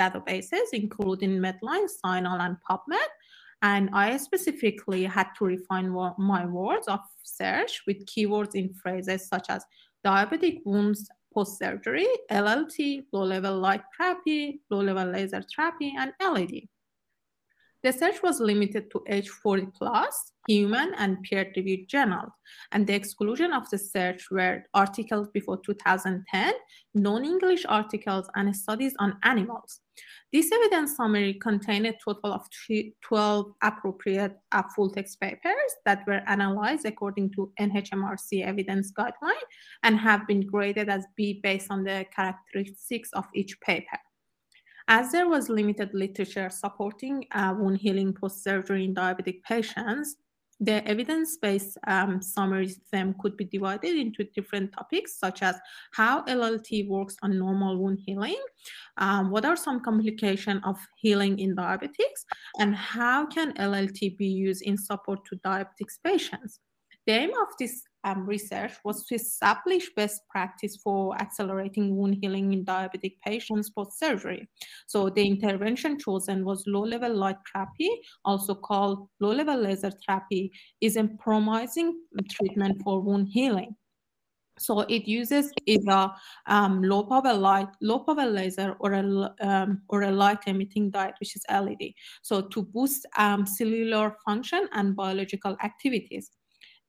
databases, 0.00 0.72
including 0.72 1.38
Medline, 1.38 1.86
CINAHL, 2.02 2.40
and 2.40 2.56
PubMed, 2.68 3.12
and 3.60 3.90
I 3.92 4.16
specifically 4.16 5.04
had 5.04 5.28
to 5.38 5.44
refine 5.44 5.90
my 6.16 6.46
words 6.46 6.88
of 6.88 7.00
search 7.22 7.82
with 7.86 8.06
keywords 8.06 8.54
in 8.54 8.72
phrases 8.72 9.28
such 9.28 9.50
as 9.50 9.64
diabetic 10.06 10.60
wounds 10.64 11.10
post-surgery, 11.38 12.08
LLT, 12.32 13.04
low-level 13.12 13.58
light 13.58 13.82
therapy, 13.96 14.60
low-level 14.70 15.12
laser 15.12 15.40
therapy, 15.54 15.94
and 15.96 16.12
LED. 16.20 16.66
The 17.88 17.94
search 17.94 18.22
was 18.22 18.38
limited 18.38 18.90
to 18.90 19.02
age 19.08 19.30
40 19.30 19.68
plus, 19.74 20.32
human 20.46 20.92
and 20.98 21.22
peer-reviewed 21.22 21.88
journals, 21.88 22.32
and 22.72 22.86
the 22.86 22.92
exclusion 22.92 23.50
of 23.50 23.70
the 23.70 23.78
search 23.78 24.30
were 24.30 24.62
articles 24.74 25.28
before 25.32 25.58
2010, 25.64 26.52
non-English 26.92 27.64
articles, 27.66 28.28
and 28.34 28.54
studies 28.54 28.94
on 28.98 29.16
animals. 29.22 29.80
This 30.34 30.52
evidence 30.52 30.96
summary 30.96 31.32
contained 31.32 31.86
a 31.86 31.94
total 32.04 32.34
of 32.34 32.46
12 33.00 33.54
appropriate 33.62 34.36
full-text 34.76 35.18
papers 35.18 35.72
that 35.86 36.06
were 36.06 36.20
analyzed 36.26 36.84
according 36.84 37.32
to 37.36 37.50
NHMRC 37.58 38.44
evidence 38.44 38.92
guideline 38.92 39.46
and 39.82 39.98
have 39.98 40.26
been 40.26 40.42
graded 40.42 40.90
as 40.90 41.06
B 41.16 41.40
based 41.42 41.68
on 41.70 41.84
the 41.84 42.04
characteristics 42.14 43.08
of 43.14 43.24
each 43.34 43.58
paper. 43.62 43.98
As 44.90 45.12
there 45.12 45.28
was 45.28 45.50
limited 45.50 45.90
literature 45.92 46.48
supporting 46.48 47.26
uh, 47.32 47.54
wound 47.58 47.76
healing 47.76 48.14
post-surgery 48.14 48.86
in 48.86 48.94
diabetic 48.94 49.42
patients, 49.42 50.16
the 50.60 50.84
evidence-based 50.88 51.76
um, 51.86 52.22
summaries 52.22 52.80
them 52.90 53.14
could 53.20 53.36
be 53.36 53.44
divided 53.44 53.94
into 53.96 54.24
different 54.34 54.72
topics 54.72 55.18
such 55.18 55.42
as 55.42 55.56
how 55.92 56.22
LLT 56.24 56.88
works 56.88 57.16
on 57.22 57.38
normal 57.38 57.76
wound 57.76 58.00
healing, 58.04 58.40
um, 58.96 59.30
what 59.30 59.44
are 59.44 59.56
some 59.56 59.80
complications 59.80 60.62
of 60.64 60.78
healing 60.96 61.38
in 61.38 61.54
diabetics, 61.54 62.24
and 62.58 62.74
how 62.74 63.26
can 63.26 63.52
LLT 63.52 64.16
be 64.16 64.26
used 64.26 64.62
in 64.62 64.78
support 64.78 65.20
to 65.26 65.36
diabetics 65.36 65.98
patients. 66.02 66.60
The 67.08 67.14
aim 67.14 67.30
of 67.40 67.48
this 67.58 67.84
um, 68.04 68.26
research 68.26 68.72
was 68.84 69.06
to 69.06 69.14
establish 69.14 69.88
best 69.96 70.20
practice 70.28 70.76
for 70.76 71.16
accelerating 71.16 71.96
wound 71.96 72.18
healing 72.20 72.52
in 72.52 72.66
diabetic 72.66 73.14
patients 73.24 73.70
post-surgery. 73.70 74.46
So 74.86 75.08
the 75.08 75.26
intervention 75.26 75.98
chosen 75.98 76.44
was 76.44 76.64
low-level 76.66 77.16
light 77.16 77.38
therapy, 77.50 77.88
also 78.26 78.54
called 78.54 79.08
low-level 79.20 79.56
laser 79.56 79.90
therapy, 80.06 80.52
is 80.82 80.96
a 80.96 81.04
promising 81.18 81.98
treatment 82.28 82.82
for 82.84 83.00
wound 83.00 83.28
healing. 83.30 83.74
So 84.58 84.80
it 84.80 85.08
uses 85.08 85.50
either 85.64 86.10
um, 86.46 86.82
low 86.82 87.04
power 87.04 87.32
light, 87.32 87.68
low 87.80 88.00
power 88.00 88.26
laser, 88.26 88.76
or 88.80 88.92
a 88.92 89.34
um, 89.40 89.80
or 89.88 90.02
a 90.02 90.10
light 90.10 90.40
emitting 90.46 90.92
diode, 90.92 91.14
which 91.20 91.36
is 91.36 91.42
LED. 91.50 91.92
So 92.20 92.42
to 92.42 92.62
boost 92.64 93.06
um, 93.16 93.46
cellular 93.46 94.14
function 94.26 94.68
and 94.72 94.94
biological 94.94 95.56
activities. 95.62 96.32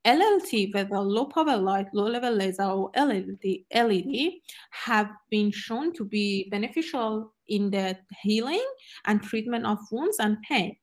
LLT, 0.10 0.74
whether 0.74 1.00
low 1.00 1.26
power 1.26 1.56
light, 1.56 1.88
low 1.94 2.08
level 2.08 2.34
laser, 2.34 2.64
or 2.64 2.90
LED, 2.96 3.46
LED, 3.72 4.32
have 4.72 5.12
been 5.30 5.52
shown 5.52 5.94
to 5.94 6.04
be 6.04 6.50
beneficial 6.50 7.32
in 7.48 7.70
the 7.70 7.96
healing 8.24 8.66
and 9.06 9.22
treatment 9.22 9.68
of 9.68 9.78
wounds 9.92 10.18
and 10.20 10.42
pain. 10.42 10.76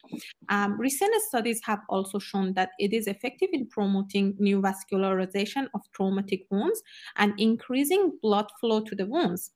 Um, 0.48 0.78
recent 0.78 1.12
studies 1.22 1.60
have 1.64 1.80
also 1.88 2.20
shown 2.20 2.54
that 2.54 2.70
it 2.78 2.92
is 2.92 3.08
effective 3.08 3.48
in 3.52 3.66
promoting 3.66 4.34
neovascularization 4.34 5.66
of 5.74 5.80
traumatic 5.92 6.46
wounds 6.50 6.80
and 7.16 7.34
increasing 7.38 8.12
blood 8.22 8.46
flow 8.60 8.80
to 8.82 8.94
the 8.94 9.06
wounds. 9.06 9.50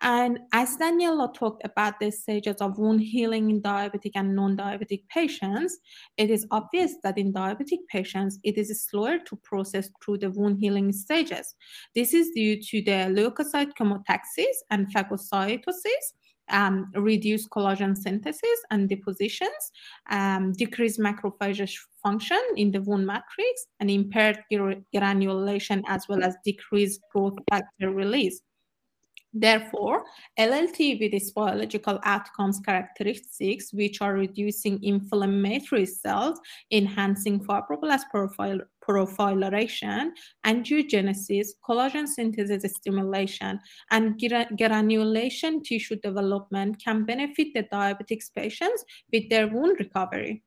And 0.00 0.40
as 0.52 0.76
Daniela 0.76 1.32
talked 1.32 1.64
about 1.64 1.98
the 1.98 2.10
stages 2.10 2.56
of 2.60 2.78
wound 2.78 3.00
healing 3.00 3.50
in 3.50 3.62
diabetic 3.62 4.12
and 4.14 4.34
non-diabetic 4.36 5.08
patients, 5.08 5.78
it 6.16 6.30
is 6.30 6.46
obvious 6.50 6.96
that 7.02 7.16
in 7.16 7.32
diabetic 7.32 7.86
patients, 7.88 8.38
it 8.42 8.58
is 8.58 8.84
slower 8.84 9.18
to 9.18 9.36
process 9.36 9.88
through 10.04 10.18
the 10.18 10.30
wound 10.30 10.58
healing 10.60 10.92
stages. 10.92 11.54
This 11.94 12.12
is 12.12 12.30
due 12.34 12.60
to 12.60 12.82
the 12.82 13.08
leukocyte 13.16 13.72
chemotaxis 13.78 14.56
and 14.70 14.92
phagocytosis, 14.92 16.12
um, 16.50 16.90
reduced 16.94 17.48
collagen 17.50 17.96
synthesis 17.96 18.60
and 18.70 18.88
depositions, 18.88 19.72
um, 20.10 20.52
decreased 20.52 21.00
macrophage 21.00 21.78
function 22.02 22.42
in 22.56 22.70
the 22.70 22.82
wound 22.82 23.06
matrix, 23.06 23.66
and 23.80 23.90
impaired 23.90 24.38
granulation 24.94 25.82
as 25.86 26.06
well 26.08 26.22
as 26.22 26.36
decreased 26.44 27.00
growth 27.10 27.36
factor 27.48 27.90
release. 27.90 28.42
Therefore, 29.36 30.04
LLT 30.38 31.00
with 31.00 31.12
its 31.12 31.32
biological 31.32 31.98
outcomes 32.04 32.60
characteristics, 32.60 33.72
which 33.72 34.00
are 34.00 34.14
reducing 34.14 34.82
inflammatory 34.84 35.86
cells, 35.86 36.38
enhancing 36.70 37.40
fibroblast 37.40 38.04
profile, 38.12 38.60
proliferation, 38.80 40.14
angiogenesis, 40.46 41.48
collagen 41.68 42.06
synthesis 42.06 42.76
stimulation, 42.76 43.58
and 43.90 44.20
granulation 44.56 45.62
tissue 45.64 45.96
development 45.96 46.80
can 46.82 47.04
benefit 47.04 47.48
the 47.54 47.64
diabetic 47.64 48.22
patients 48.36 48.84
with 49.12 49.28
their 49.30 49.48
wound 49.48 49.76
recovery. 49.80 50.44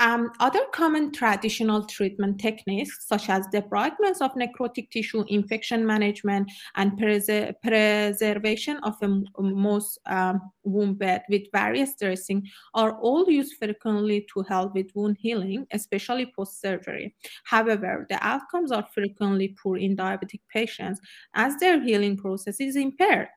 Um, 0.00 0.30
other 0.40 0.64
common 0.72 1.12
traditional 1.12 1.84
treatment 1.86 2.40
techniques, 2.40 3.06
such 3.06 3.28
as 3.28 3.46
debridement 3.48 4.20
of 4.20 4.34
necrotic 4.34 4.90
tissue, 4.90 5.24
infection 5.28 5.86
management, 5.86 6.50
and 6.76 6.92
preser 6.92 7.54
preservation 7.62 8.78
of 8.82 8.94
a 9.02 9.42
most 9.42 9.98
um, 10.06 10.40
wound 10.64 10.98
bed 10.98 11.22
with 11.28 11.42
various 11.52 11.94
dressing, 12.00 12.46
are 12.74 12.98
all 13.00 13.28
used 13.30 13.54
frequently 13.58 14.26
to 14.32 14.42
help 14.42 14.74
with 14.74 14.90
wound 14.94 15.16
healing, 15.20 15.66
especially 15.72 16.32
post-surgery. 16.34 17.14
However, 17.44 18.06
the 18.08 18.24
outcomes 18.24 18.72
are 18.72 18.86
frequently 18.94 19.54
poor 19.62 19.76
in 19.76 19.96
diabetic 19.96 20.40
patients 20.52 21.00
as 21.34 21.56
their 21.56 21.80
healing 21.80 22.16
process 22.16 22.60
is 22.60 22.76
impaired. 22.76 23.28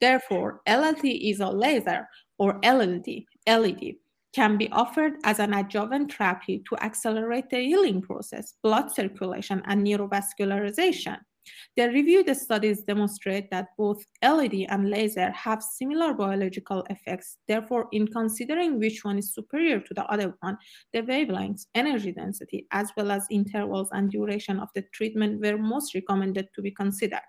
Therefore, 0.00 0.62
LLT 0.66 1.30
is 1.30 1.40
a 1.40 1.48
laser 1.48 2.06
or 2.38 2.58
LED, 2.62 3.24
LED 3.46 3.96
can 4.32 4.56
be 4.56 4.70
offered 4.70 5.14
as 5.24 5.38
an 5.38 5.54
adjuvant 5.54 6.12
therapy 6.12 6.62
to 6.68 6.76
accelerate 6.84 7.50
the 7.50 7.58
healing 7.58 8.00
process, 8.00 8.54
blood 8.62 8.92
circulation, 8.92 9.62
and 9.66 9.86
neurovascularization. 9.86 11.18
The 11.76 11.88
reviewed 11.88 12.34
studies 12.36 12.82
demonstrate 12.82 13.50
that 13.50 13.68
both 13.76 14.04
LED 14.22 14.66
and 14.68 14.90
laser 14.90 15.30
have 15.30 15.62
similar 15.62 16.14
biological 16.14 16.84
effects. 16.90 17.38
Therefore, 17.48 17.88
in 17.92 18.06
considering 18.08 18.78
which 18.78 19.04
one 19.04 19.18
is 19.18 19.34
superior 19.34 19.80
to 19.80 19.94
the 19.94 20.04
other 20.06 20.34
one, 20.40 20.58
the 20.92 21.02
wavelengths, 21.02 21.66
energy 21.74 22.12
density, 22.12 22.66
as 22.72 22.92
well 22.96 23.10
as 23.10 23.26
intervals 23.30 23.88
and 23.92 24.10
duration 24.10 24.60
of 24.60 24.68
the 24.74 24.82
treatment 24.92 25.40
were 25.40 25.58
most 25.58 25.94
recommended 25.94 26.48
to 26.54 26.62
be 26.62 26.70
considered. 26.70 27.20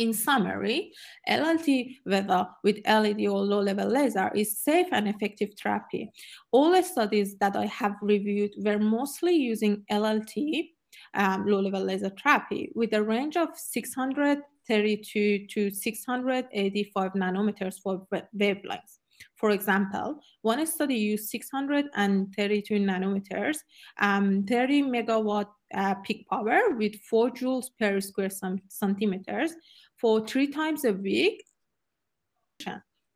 In 0.00 0.14
summary, 0.14 0.92
LLT, 1.28 1.98
whether 2.04 2.48
with 2.64 2.78
LED 2.86 3.26
or 3.26 3.42
low-level 3.42 3.86
laser, 3.86 4.30
is 4.34 4.58
safe 4.58 4.86
and 4.92 5.06
effective 5.06 5.50
therapy. 5.62 6.10
All 6.52 6.70
the 6.70 6.82
studies 6.82 7.36
that 7.36 7.54
I 7.54 7.66
have 7.66 7.96
reviewed 8.00 8.52
were 8.64 8.78
mostly 8.78 9.34
using 9.34 9.84
LLT, 9.92 10.70
um, 11.12 11.44
low-level 11.46 11.84
laser 11.84 12.10
therapy, 12.22 12.72
with 12.74 12.94
a 12.94 13.02
range 13.02 13.36
of 13.36 13.50
632 13.54 15.46
to 15.48 15.70
685 15.70 17.12
nanometers 17.12 17.74
for 17.82 18.06
wavelengths. 18.34 19.00
For 19.36 19.50
example, 19.50 20.22
one 20.40 20.66
study 20.66 20.94
used 20.96 21.28
632 21.28 22.74
nanometers, 22.74 23.58
um, 23.98 24.46
30 24.46 24.82
megawatt 24.84 25.48
uh, 25.74 25.94
peak 25.96 26.26
power 26.28 26.70
with 26.76 27.00
4 27.02 27.30
joules 27.30 27.66
per 27.78 28.00
square 28.00 28.30
centimeters 28.68 29.52
for 29.96 30.26
three 30.26 30.48
times 30.48 30.84
a 30.84 30.92
week. 30.92 31.44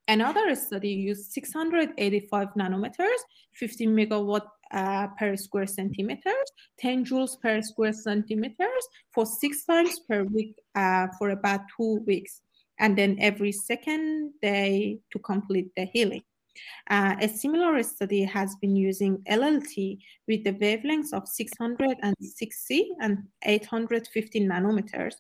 Another 0.06 0.54
study 0.54 0.90
used 0.90 1.32
685 1.32 2.48
nanometers, 2.58 3.20
15 3.54 3.88
megawatt 3.88 4.46
uh, 4.70 5.08
per 5.18 5.34
square 5.36 5.66
centimeters, 5.66 6.52
10 6.78 7.06
joules 7.06 7.40
per 7.40 7.62
square 7.62 7.92
centimeters 7.92 8.88
for 9.14 9.24
six 9.24 9.64
times 9.64 9.98
per 10.06 10.24
week 10.24 10.54
uh, 10.74 11.06
for 11.18 11.30
about 11.30 11.60
two 11.74 12.02
weeks, 12.06 12.42
and 12.78 12.98
then 12.98 13.16
every 13.18 13.52
second 13.52 14.32
day 14.42 14.98
to 15.10 15.18
complete 15.20 15.70
the 15.74 15.86
healing. 15.86 16.22
Uh, 16.90 17.16
a 17.20 17.28
similar 17.28 17.82
study 17.82 18.22
has 18.22 18.56
been 18.56 18.76
using 18.76 19.18
LLT 19.28 19.98
with 20.28 20.44
the 20.44 20.52
wavelengths 20.52 21.12
of 21.12 21.26
660 21.28 22.90
and 23.00 23.18
850 23.44 24.40
nanometers. 24.40 25.14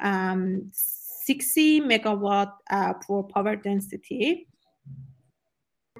Um, 0.00 0.70
60 0.72 1.82
megawatt 1.82 2.52
uh, 2.70 2.94
for 3.06 3.26
power 3.28 3.56
density, 3.56 4.48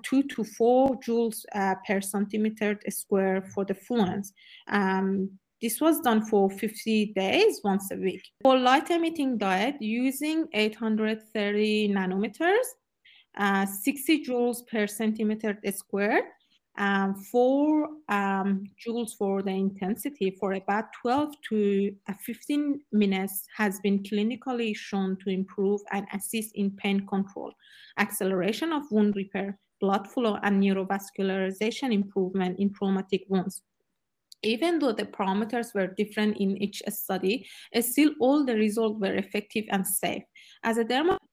two 0.02 0.22
to 0.22 0.44
four 0.44 0.96
joules 1.00 1.44
uh, 1.54 1.74
per 1.86 2.00
centimeter 2.00 2.78
square 2.88 3.42
for 3.54 3.64
the 3.64 3.74
fluence. 3.74 4.28
Um, 4.68 5.30
this 5.60 5.80
was 5.80 6.00
done 6.00 6.24
for 6.24 6.50
50 6.50 7.12
days, 7.16 7.60
once 7.64 7.90
a 7.90 7.96
week. 7.96 8.22
For 8.42 8.56
light 8.56 8.90
emitting 8.90 9.38
diode, 9.38 9.76
using 9.80 10.46
830 10.54 11.88
nanometers, 11.88 12.66
uh, 13.36 13.66
60 13.66 14.24
joules 14.24 14.66
per 14.66 14.86
centimeter 14.86 15.58
square, 15.72 16.22
um, 16.78 17.16
four 17.16 17.88
um, 18.08 18.64
joules 18.78 19.16
for 19.18 19.42
the 19.42 19.50
intensity 19.50 20.30
for 20.38 20.52
about 20.52 20.84
12 21.02 21.34
to 21.48 21.92
uh, 22.08 22.12
15 22.24 22.80
minutes 22.92 23.44
has 23.56 23.80
been 23.80 24.00
clinically 24.02 24.76
shown 24.76 25.16
to 25.24 25.30
improve 25.30 25.80
and 25.90 26.06
assist 26.14 26.52
in 26.54 26.70
pain 26.70 27.04
control, 27.06 27.52
acceleration 27.98 28.72
of 28.72 28.84
wound 28.92 29.16
repair, 29.16 29.58
blood 29.80 30.06
flow 30.08 30.38
and 30.44 30.62
neurovascularization 30.62 31.92
improvement 31.92 32.58
in 32.60 32.72
traumatic 32.72 33.24
wounds. 33.28 33.62
Even 34.44 34.78
though 34.78 34.92
the 34.92 35.04
parameters 35.04 35.74
were 35.74 35.88
different 35.88 36.36
in 36.36 36.56
each 36.62 36.80
study, 36.90 37.44
still 37.80 38.10
all 38.20 38.44
the 38.44 38.54
results 38.54 39.00
were 39.00 39.16
effective 39.16 39.64
and 39.70 39.84
safe. 39.84 40.22
As 40.62 40.78
a 40.78 40.84
dermatologist, 40.84 41.27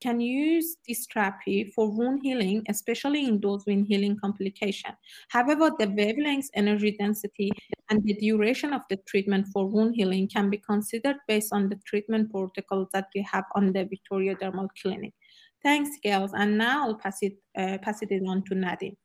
can 0.00 0.20
use 0.20 0.76
this 0.86 1.06
therapy 1.12 1.64
for 1.64 1.90
wound 1.90 2.20
healing, 2.22 2.64
especially 2.68 3.26
in 3.26 3.40
those 3.40 3.64
wound 3.66 3.86
healing 3.86 4.16
complication. 4.20 4.90
However, 5.28 5.70
the 5.78 5.88
wavelength, 5.88 6.50
energy 6.54 6.96
density, 6.98 7.50
and 7.90 8.02
the 8.04 8.14
duration 8.14 8.72
of 8.72 8.82
the 8.90 8.96
treatment 9.06 9.46
for 9.48 9.66
wound 9.66 9.94
healing 9.96 10.28
can 10.28 10.50
be 10.50 10.58
considered 10.58 11.16
based 11.26 11.52
on 11.52 11.68
the 11.68 11.76
treatment 11.86 12.30
protocols 12.30 12.88
that 12.92 13.08
we 13.14 13.26
have 13.30 13.44
on 13.54 13.72
the 13.72 13.84
Victoria 13.84 14.36
Dermal 14.36 14.68
Clinic. 14.80 15.14
Thanks, 15.62 15.90
girls. 16.04 16.32
And 16.34 16.56
now 16.56 16.86
I'll 16.86 16.94
pass 16.94 17.18
it 17.22 17.34
uh, 17.56 17.78
pass 17.78 18.02
it 18.02 18.10
on 18.26 18.44
to 18.44 18.54
Nadine. 18.54 18.96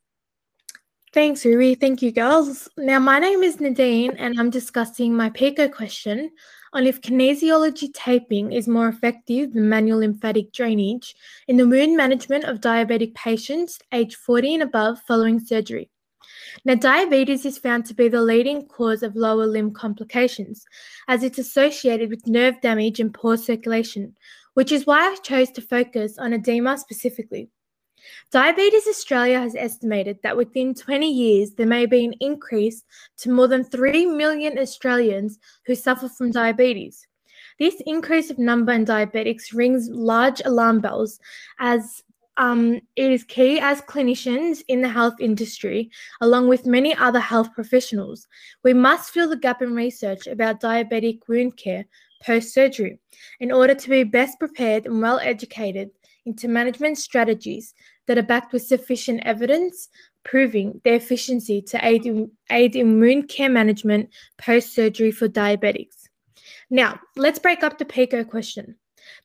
Thanks, 1.14 1.46
Ruby. 1.46 1.76
Thank 1.76 2.02
you, 2.02 2.12
girls. 2.12 2.68
Now, 2.76 2.98
my 2.98 3.20
name 3.20 3.44
is 3.44 3.60
Nadine, 3.60 4.16
and 4.18 4.40
I'm 4.40 4.50
discussing 4.50 5.16
my 5.16 5.30
PICO 5.30 5.68
question 5.68 6.32
on 6.74 6.88
if 6.88 7.02
kinesiology 7.02 7.94
taping 7.94 8.52
is 8.52 8.68
more 8.68 8.88
effective 8.88 9.54
than 9.54 9.70
manual 9.70 10.00
lymphatic 10.00 10.52
drainage 10.52 11.16
in 11.48 11.58
the 11.58 11.68
wound 11.68 11.96
management 11.96 12.46
of 12.46 12.62
diabetic 12.62 13.14
patients 13.14 13.78
aged 13.92 14.16
40 14.16 14.56
and 14.56 14.64
above 14.64 15.02
following 15.08 15.40
surgery. 15.40 15.92
Now, 16.66 16.74
diabetes 16.74 17.46
is 17.46 17.60
found 17.60 17.86
to 17.86 17.94
be 17.94 18.08
the 18.08 18.24
leading 18.24 18.66
cause 18.66 19.04
of 19.04 19.16
lower 19.16 19.46
limb 19.46 19.72
complications, 19.72 20.66
as 21.08 21.22
it's 21.22 21.38
associated 21.38 22.10
with 22.10 22.26
nerve 22.26 22.60
damage 22.60 23.00
and 23.00 23.14
poor 23.14 23.38
circulation, 23.38 24.16
which 24.56 24.72
is 24.72 24.88
why 24.88 25.12
I 25.12 25.16
chose 25.18 25.52
to 25.52 25.62
focus 25.62 26.18
on 26.18 26.34
edema 26.34 26.76
specifically. 26.80 27.52
Diabetes 28.32 28.88
Australia 28.88 29.40
has 29.40 29.56
estimated 29.56 30.20
that 30.24 30.38
within 30.38 30.74
20 30.74 31.10
years, 31.10 31.52
there 31.52 31.68
may 31.68 31.86
be 31.86 32.06
an 32.06 32.14
increase 32.20 32.84
to 33.18 33.32
more 33.32 33.48
than 33.48 33.64
3 33.64 34.06
million 34.08 34.58
Australians 34.58 35.40
who 35.66 35.76
suffer 35.76 36.10
from 36.10 36.32
diabetes. 36.32 37.08
This 37.60 37.82
increase 37.86 38.30
of 38.30 38.40
number 38.40 38.72
in 38.72 38.86
diabetics 38.86 39.54
rings 39.54 39.90
large 39.90 40.42
alarm 40.46 40.80
bells 40.80 41.20
as 41.60 42.04
um, 42.38 42.82
it 42.96 43.12
is 43.12 43.24
key 43.24 43.60
as 43.60 43.82
clinicians 43.82 44.64
in 44.68 44.82
the 44.82 44.90
health 44.90 45.16
industry, 45.20 45.92
along 46.22 46.48
with 46.48 46.66
many 46.66 46.96
other 46.96 47.20
health 47.20 47.54
professionals. 47.54 48.28
We 48.64 48.74
must 48.74 49.12
fill 49.12 49.30
the 49.30 49.38
gap 49.38 49.62
in 49.62 49.76
research 49.76 50.26
about 50.26 50.62
diabetic 50.62 51.20
wound 51.28 51.58
care 51.58 51.86
post 52.24 52.54
surgery 52.54 53.00
in 53.40 53.52
order 53.52 53.76
to 53.76 53.90
be 53.90 54.04
best 54.04 54.40
prepared 54.40 54.86
and 54.86 55.02
well 55.02 55.20
educated 55.20 55.92
into 56.26 56.48
management 56.48 56.98
strategies 56.98 57.74
that 58.08 58.18
are 58.18 58.24
backed 58.24 58.54
with 58.54 58.64
sufficient 58.64 59.22
evidence 59.26 59.90
proving 60.24 60.80
their 60.84 60.96
efficiency 60.96 61.62
to 61.62 61.86
aid 61.86 62.06
in, 62.06 62.32
aid 62.50 62.76
in 62.76 63.00
wound 63.00 63.28
care 63.30 63.50
management 63.50 64.10
post 64.38 64.74
surgery 64.74 65.12
for 65.12 65.28
diabetics. 65.28 66.08
Now, 66.70 67.00
let's 67.16 67.40
break 67.40 67.64
up 67.64 67.78
the 67.78 67.86
PICO 67.86 68.24
question. 68.24 68.76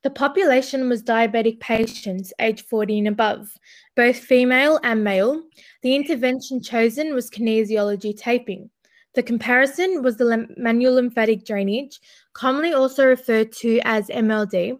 The 0.03 0.11
population 0.11 0.89
was 0.89 1.03
diabetic 1.03 1.61
patients 1.61 2.33
aged 2.41 2.67
40 2.67 2.99
and 2.99 3.09
above, 3.09 3.49
both 3.95 4.17
female 4.17 4.81
and 4.83 5.05
male. 5.05 5.43
The 5.83 5.95
intervention 5.95 6.61
chosen 6.63 7.15
was 7.15 7.31
kinesiology 7.31 8.17
taping. 8.17 8.71
The 9.15 9.23
comparison 9.23 10.03
was 10.03 10.17
the 10.17 10.47
manual 10.57 10.95
lymphatic 10.95 11.45
drainage, 11.45 12.01
commonly 12.33 12.73
also 12.73 13.07
referred 13.07 13.53
to 13.53 13.81
as 13.85 14.09
MLD, 14.09 14.79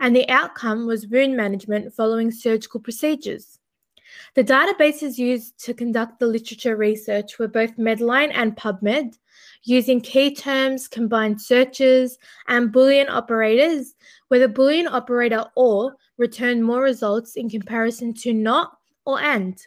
and 0.00 0.16
the 0.16 0.28
outcome 0.28 0.86
was 0.86 1.06
wound 1.06 1.36
management 1.36 1.94
following 1.94 2.30
surgical 2.30 2.80
procedures. 2.80 3.58
The 4.34 4.44
databases 4.44 5.18
used 5.18 5.58
to 5.64 5.74
conduct 5.74 6.18
the 6.18 6.26
literature 6.26 6.76
research 6.76 7.38
were 7.38 7.48
both 7.48 7.76
Medline 7.76 8.32
and 8.34 8.56
PubMed, 8.56 9.18
using 9.64 10.00
key 10.00 10.34
terms, 10.34 10.88
combined 10.88 11.40
searches, 11.40 12.18
and 12.48 12.72
Boolean 12.72 13.08
operators, 13.08 13.94
where 14.28 14.40
the 14.40 14.52
Boolean 14.52 14.90
operator 14.90 15.44
or 15.54 15.96
returned 16.18 16.64
more 16.64 16.82
results 16.82 17.36
in 17.36 17.48
comparison 17.48 18.14
to 18.14 18.32
not 18.32 18.78
or 19.04 19.20
and. 19.20 19.64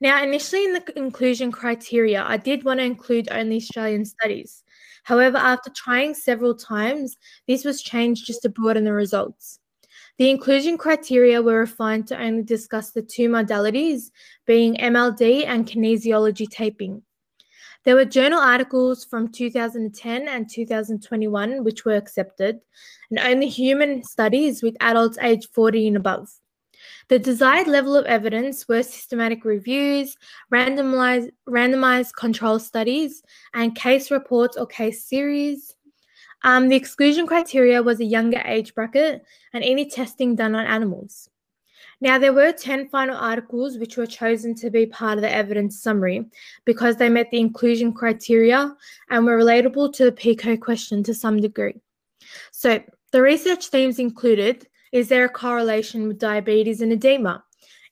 Now, 0.00 0.22
initially 0.22 0.64
in 0.64 0.72
the 0.72 0.92
inclusion 0.96 1.52
criteria, 1.52 2.24
I 2.24 2.36
did 2.36 2.64
want 2.64 2.80
to 2.80 2.84
include 2.84 3.28
only 3.30 3.56
Australian 3.56 4.04
studies. 4.04 4.61
However, 5.02 5.36
after 5.36 5.70
trying 5.70 6.14
several 6.14 6.54
times, 6.54 7.16
this 7.46 7.64
was 7.64 7.82
changed 7.82 8.26
just 8.26 8.42
to 8.42 8.48
broaden 8.48 8.84
the 8.84 8.92
results. 8.92 9.58
The 10.18 10.30
inclusion 10.30 10.78
criteria 10.78 11.42
were 11.42 11.60
refined 11.60 12.06
to 12.08 12.20
only 12.20 12.42
discuss 12.42 12.90
the 12.90 13.02
two 13.02 13.28
modalities, 13.28 14.10
being 14.46 14.76
MLD 14.76 15.46
and 15.46 15.66
kinesiology 15.66 16.48
taping. 16.48 17.02
There 17.84 17.96
were 17.96 18.04
journal 18.04 18.38
articles 18.38 19.04
from 19.04 19.32
2010 19.32 20.28
and 20.28 20.48
2021 20.48 21.64
which 21.64 21.84
were 21.84 21.96
accepted, 21.96 22.60
and 23.10 23.18
only 23.18 23.48
human 23.48 24.04
studies 24.04 24.62
with 24.62 24.76
adults 24.80 25.18
aged 25.20 25.48
40 25.52 25.88
and 25.88 25.96
above. 25.96 26.28
The 27.08 27.18
desired 27.18 27.66
level 27.66 27.96
of 27.96 28.06
evidence 28.06 28.66
were 28.68 28.82
systematic 28.82 29.44
reviews, 29.44 30.16
randomized, 30.52 31.30
randomized 31.48 32.14
control 32.14 32.58
studies, 32.58 33.22
and 33.54 33.74
case 33.74 34.10
reports 34.10 34.56
or 34.56 34.66
case 34.66 35.04
series. 35.04 35.74
Um, 36.44 36.68
the 36.68 36.76
exclusion 36.76 37.26
criteria 37.26 37.82
was 37.82 38.00
a 38.00 38.04
younger 38.04 38.42
age 38.44 38.74
bracket 38.74 39.24
and 39.52 39.62
any 39.62 39.88
testing 39.88 40.34
done 40.34 40.54
on 40.54 40.66
animals. 40.66 41.28
Now, 42.00 42.18
there 42.18 42.32
were 42.32 42.50
10 42.50 42.88
final 42.88 43.16
articles 43.16 43.78
which 43.78 43.96
were 43.96 44.06
chosen 44.06 44.56
to 44.56 44.70
be 44.70 44.86
part 44.86 45.18
of 45.18 45.22
the 45.22 45.32
evidence 45.32 45.80
summary 45.80 46.26
because 46.64 46.96
they 46.96 47.08
met 47.08 47.30
the 47.30 47.38
inclusion 47.38 47.92
criteria 47.92 48.74
and 49.08 49.24
were 49.24 49.38
relatable 49.38 49.92
to 49.94 50.06
the 50.06 50.12
PICO 50.12 50.56
question 50.56 51.04
to 51.04 51.14
some 51.14 51.40
degree. 51.40 51.80
So, 52.50 52.82
the 53.12 53.22
research 53.22 53.68
themes 53.68 54.00
included 54.00 54.66
is 54.92 55.08
there 55.08 55.24
a 55.24 55.28
correlation 55.28 56.06
with 56.06 56.18
diabetes 56.18 56.82
and 56.82 56.92
edema? 56.92 57.42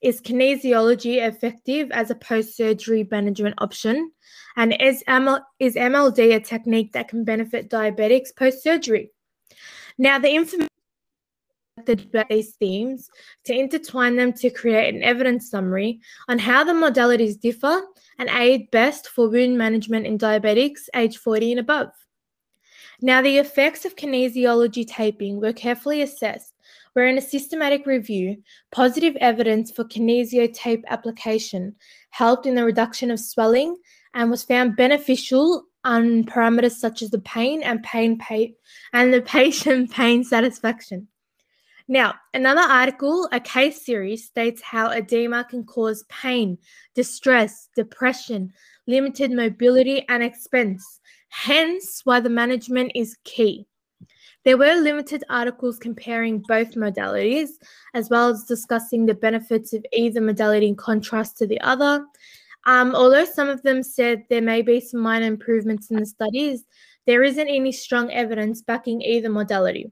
Is 0.03 0.21
kinesiology 0.21 1.27
effective 1.27 1.91
as 1.91 2.11
a 2.11 2.15
post 2.15 2.57
surgery 2.57 3.09
management 3.11 3.55
option? 3.59 4.13
And 4.57 4.81
is, 4.81 5.03
ML, 5.09 5.41
is 5.59 5.75
MLD 5.75 6.37
a 6.37 6.41
technique 6.41 6.93
that 6.93 7.09
can 7.09 7.25
benefit 7.25 7.71
diabetics 7.71 8.35
post 8.37 8.63
surgery? 8.63 9.13
Now, 9.99 10.19
the 10.19 10.31
information 10.31 10.69
about 11.89 12.29
these 12.29 12.53
themes 12.57 13.09
to 13.45 13.55
intertwine 13.55 14.17
them 14.17 14.35
to 14.35 14.51
create 14.51 14.95
an 14.95 15.03
evidence 15.03 15.51
summary 15.51 16.01
on 16.29 16.39
how 16.39 16.63
the 16.63 16.73
modalities 16.73 17.41
differ 17.41 17.81
and 18.19 18.29
aid 18.29 18.71
best 18.71 19.09
for 19.09 19.31
wound 19.31 19.57
management 19.57 20.07
in 20.07 20.19
diabetics 20.19 20.89
age 20.95 21.17
40 21.17 21.53
and 21.53 21.61
above. 21.61 21.89
Now, 23.01 23.23
the 23.23 23.39
effects 23.39 23.87
of 23.87 23.97
kinesiology 23.97 24.87
taping 24.87 25.41
were 25.41 25.55
carefully 25.55 26.03
assessed 26.03 26.50
where 26.93 27.07
in 27.07 27.19
a 27.19 27.23
systematic 27.23 27.87
review, 27.87 28.37
positive 28.73 29.17
evidence 29.17 29.71
for 29.71 29.85
kinesio 29.85 30.53
tape 30.53 30.85
application 30.89 31.75
helped 32.11 32.47
in 32.47 32.55
the 32.55 32.65
reduction 32.65 33.11
of 33.11 33.21
swelling 33.21 33.77
and 34.15 34.31
was 34.31 34.43
found 34.43 34.77
beneficial 34.77 35.65
on 35.85 36.25
parameters 36.25 36.73
such 36.73 37.03
as 37.03 37.11
the 37.11 37.21
pain 37.21 37.63
and 37.63 37.83
pain 37.83 38.19
and 38.93 39.15
the 39.15 39.23
patient 39.27 39.91
pain 39.91 40.25
satisfaction. 40.25 41.09
Now, 41.89 42.15
another 42.35 42.61
article, 42.61 43.29
a 43.33 43.41
case 43.41 43.85
series, 43.85 44.25
states 44.25 44.63
how 44.63 44.91
edema 44.91 45.43
can 45.43 45.65
cause 45.65 46.05
pain, 46.09 46.57
distress, 46.95 47.69
depression, 47.75 48.53
limited 48.87 49.33
mobility, 49.33 50.07
and 50.09 50.23
expense, 50.23 51.01
hence, 51.31 52.03
why 52.05 52.21
the 52.21 52.31
management 52.31 52.93
is 52.95 53.17
key. 53.25 53.67
There 54.45 54.57
were 54.57 54.75
limited 54.75 55.23
articles 55.29 55.79
comparing 55.79 56.43
both 56.49 56.75
modalities, 56.75 57.51
as 57.93 58.09
well 58.09 58.31
as 58.31 58.45
discussing 58.45 59.05
the 59.05 59.15
benefits 59.15 59.73
of 59.73 59.85
either 59.93 60.21
modality 60.21 60.67
in 60.67 60.77
contrast 60.77 61.37
to 61.39 61.47
the 61.47 61.61
other. 61.61 62.07
Um, 62.67 62.95
although 62.95 63.25
some 63.25 63.49
of 63.49 63.63
them 63.63 63.83
said 63.83 64.25
there 64.29 64.43
may 64.43 64.63
be 64.63 64.81
some 64.81 65.01
minor 65.01 65.27
improvements 65.27 65.91
in 65.91 65.99
the 65.99 66.07
studies, 66.07 66.65
there 67.07 67.23
isn't 67.23 67.49
any 67.49 67.73
strong 67.73 68.11
evidence 68.11 68.63
backing 68.63 69.03
either 69.03 69.29
modality. 69.31 69.91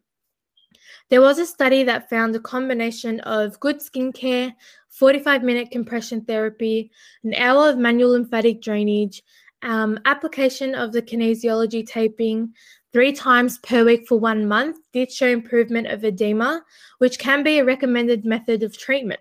There 1.11 1.23
was 1.23 1.39
a 1.39 1.47
study 1.47 1.85
that 1.85 2.11
found 2.11 2.37
a 2.37 2.41
combination 2.41 3.21
of 3.21 3.59
good 3.61 3.81
skincare, 3.81 4.55
45 4.91 5.43
minute 5.43 5.71
compression 5.71 6.23
therapy, 6.23 6.91
an 7.25 7.35
hour 7.35 7.71
of 7.71 7.79
manual 7.79 8.11
lymphatic 8.11 8.61
drainage, 8.61 9.23
um, 9.63 9.99
application 10.05 10.75
of 10.75 10.93
the 10.93 11.03
kinesiology 11.03 11.87
taping, 11.87 12.53
three 12.93 13.13
times 13.13 13.59
per 13.59 13.85
week 13.85 14.07
for 14.07 14.19
one 14.19 14.47
month 14.47 14.79
did 14.93 15.13
show 15.13 15.27
improvement 15.27 15.87
of 15.89 16.05
edema, 16.05 16.63
which 16.99 17.19
can 17.19 17.43
be 17.43 17.59
a 17.59 17.65
recommended 17.65 18.25
method 18.25 18.63
of 18.63 18.77
treatment. 18.77 19.21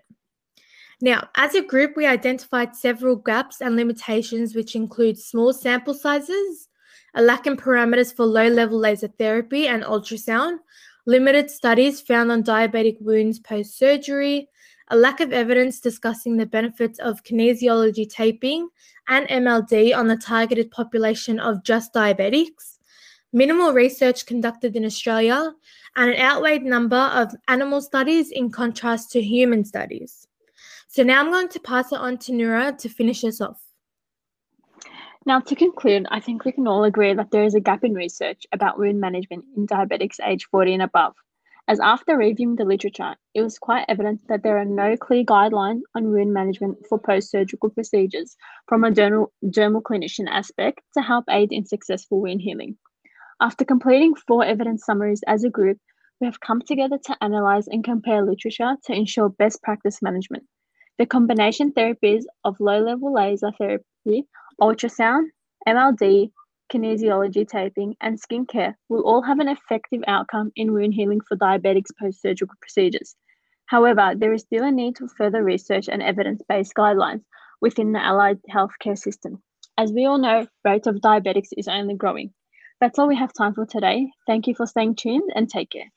Now, 1.00 1.28
as 1.36 1.54
a 1.54 1.62
group, 1.62 1.96
we 1.96 2.06
identified 2.06 2.74
several 2.74 3.14
gaps 3.14 3.60
and 3.60 3.76
limitations, 3.76 4.54
which 4.54 4.74
include 4.74 5.18
small 5.18 5.52
sample 5.52 5.94
sizes, 5.94 6.68
a 7.14 7.22
lack 7.22 7.46
in 7.46 7.56
parameters 7.56 8.14
for 8.14 8.26
low 8.26 8.48
level 8.48 8.78
laser 8.78 9.08
therapy 9.08 9.68
and 9.68 9.84
ultrasound, 9.84 10.58
limited 11.06 11.50
studies 11.50 12.00
found 12.00 12.32
on 12.32 12.42
diabetic 12.42 13.00
wounds 13.00 13.38
post 13.38 13.78
surgery, 13.78 14.48
a 14.88 14.96
lack 14.96 15.20
of 15.20 15.32
evidence 15.32 15.80
discussing 15.80 16.36
the 16.36 16.46
benefits 16.46 16.98
of 16.98 17.22
kinesiology 17.22 18.08
taping 18.08 18.68
and 19.06 19.28
MLD 19.28 19.96
on 19.96 20.08
the 20.08 20.16
targeted 20.16 20.70
population 20.70 21.38
of 21.38 21.62
just 21.62 21.94
diabetics, 21.94 22.77
minimal 23.32 23.72
research 23.72 24.26
conducted 24.26 24.76
in 24.76 24.84
Australia, 24.84 25.52
and 25.96 26.10
an 26.10 26.20
outweighed 26.20 26.64
number 26.64 26.96
of 26.96 27.34
animal 27.48 27.80
studies 27.80 28.30
in 28.30 28.50
contrast 28.50 29.10
to 29.12 29.22
human 29.22 29.64
studies. 29.64 30.26
So 30.88 31.02
now 31.02 31.20
I'm 31.20 31.30
going 31.30 31.48
to 31.48 31.60
pass 31.60 31.92
it 31.92 31.98
on 31.98 32.18
to 32.18 32.32
Noura 32.32 32.74
to 32.78 32.88
finish 32.88 33.24
us 33.24 33.40
off. 33.40 33.60
Now, 35.26 35.40
to 35.40 35.54
conclude, 35.54 36.06
I 36.10 36.20
think 36.20 36.44
we 36.44 36.52
can 36.52 36.66
all 36.66 36.84
agree 36.84 37.12
that 37.12 37.30
there 37.30 37.44
is 37.44 37.54
a 37.54 37.60
gap 37.60 37.84
in 37.84 37.92
research 37.92 38.46
about 38.52 38.78
wound 38.78 39.00
management 39.00 39.44
in 39.56 39.66
diabetics 39.66 40.16
age 40.24 40.46
40 40.50 40.74
and 40.74 40.82
above 40.82 41.14
as 41.68 41.80
after 41.80 42.16
reviewing 42.16 42.56
the 42.56 42.64
literature, 42.64 43.14
it 43.34 43.42
was 43.42 43.58
quite 43.58 43.84
evident 43.88 44.26
that 44.28 44.42
there 44.42 44.56
are 44.56 44.64
no 44.64 44.96
clear 44.96 45.22
guidelines 45.22 45.82
on 45.94 46.10
wound 46.10 46.32
management 46.32 46.78
for 46.88 46.98
post-surgical 46.98 47.68
procedures 47.68 48.36
from 48.66 48.84
a 48.84 48.90
dermal, 48.90 49.26
dermal 49.44 49.82
clinician 49.82 50.26
aspect 50.30 50.80
to 50.94 51.02
help 51.02 51.26
aid 51.28 51.52
in 51.52 51.66
successful 51.66 52.22
wound 52.22 52.40
healing. 52.40 52.78
After 53.40 53.64
completing 53.64 54.16
four 54.16 54.44
evidence 54.44 54.84
summaries 54.84 55.22
as 55.28 55.44
a 55.44 55.48
group, 55.48 55.78
we 56.20 56.26
have 56.26 56.40
come 56.40 56.60
together 56.60 56.98
to 57.04 57.16
analyze 57.20 57.68
and 57.68 57.84
compare 57.84 58.20
literature 58.20 58.76
to 58.84 58.92
ensure 58.92 59.28
best 59.28 59.62
practice 59.62 60.02
management. 60.02 60.42
The 60.98 61.06
combination 61.06 61.72
therapies 61.72 62.24
of 62.42 62.58
low-level 62.58 63.12
laser 63.12 63.52
therapy, 63.56 64.26
ultrasound, 64.60 65.26
MLD, 65.68 66.32
kinesiology 66.72 67.46
taping, 67.46 67.94
and 68.00 68.20
skincare 68.20 68.74
will 68.88 69.02
all 69.02 69.22
have 69.22 69.38
an 69.38 69.48
effective 69.48 70.02
outcome 70.08 70.50
in 70.56 70.72
wound 70.72 70.94
healing 70.94 71.20
for 71.20 71.36
diabetics 71.36 71.96
post 71.96 72.20
surgical 72.20 72.56
procedures. 72.60 73.14
However, 73.66 74.14
there 74.16 74.32
is 74.32 74.42
still 74.42 74.64
a 74.64 74.72
need 74.72 74.98
for 74.98 75.06
further 75.16 75.44
research 75.44 75.88
and 75.88 76.02
evidence 76.02 76.42
based 76.48 76.74
guidelines 76.74 77.22
within 77.60 77.92
the 77.92 78.04
allied 78.04 78.40
healthcare 78.52 78.98
system. 78.98 79.40
As 79.76 79.92
we 79.92 80.06
all 80.06 80.18
know, 80.18 80.48
rate 80.64 80.88
of 80.88 80.96
diabetics 80.96 81.50
is 81.56 81.68
only 81.68 81.94
growing. 81.94 82.32
That's 82.80 82.98
all 82.98 83.08
we 83.08 83.16
have 83.16 83.32
time 83.32 83.54
for 83.54 83.66
today. 83.66 84.10
Thank 84.26 84.46
you 84.46 84.54
for 84.54 84.66
staying 84.66 84.96
tuned 84.96 85.30
and 85.34 85.48
take 85.48 85.70
care. 85.70 85.92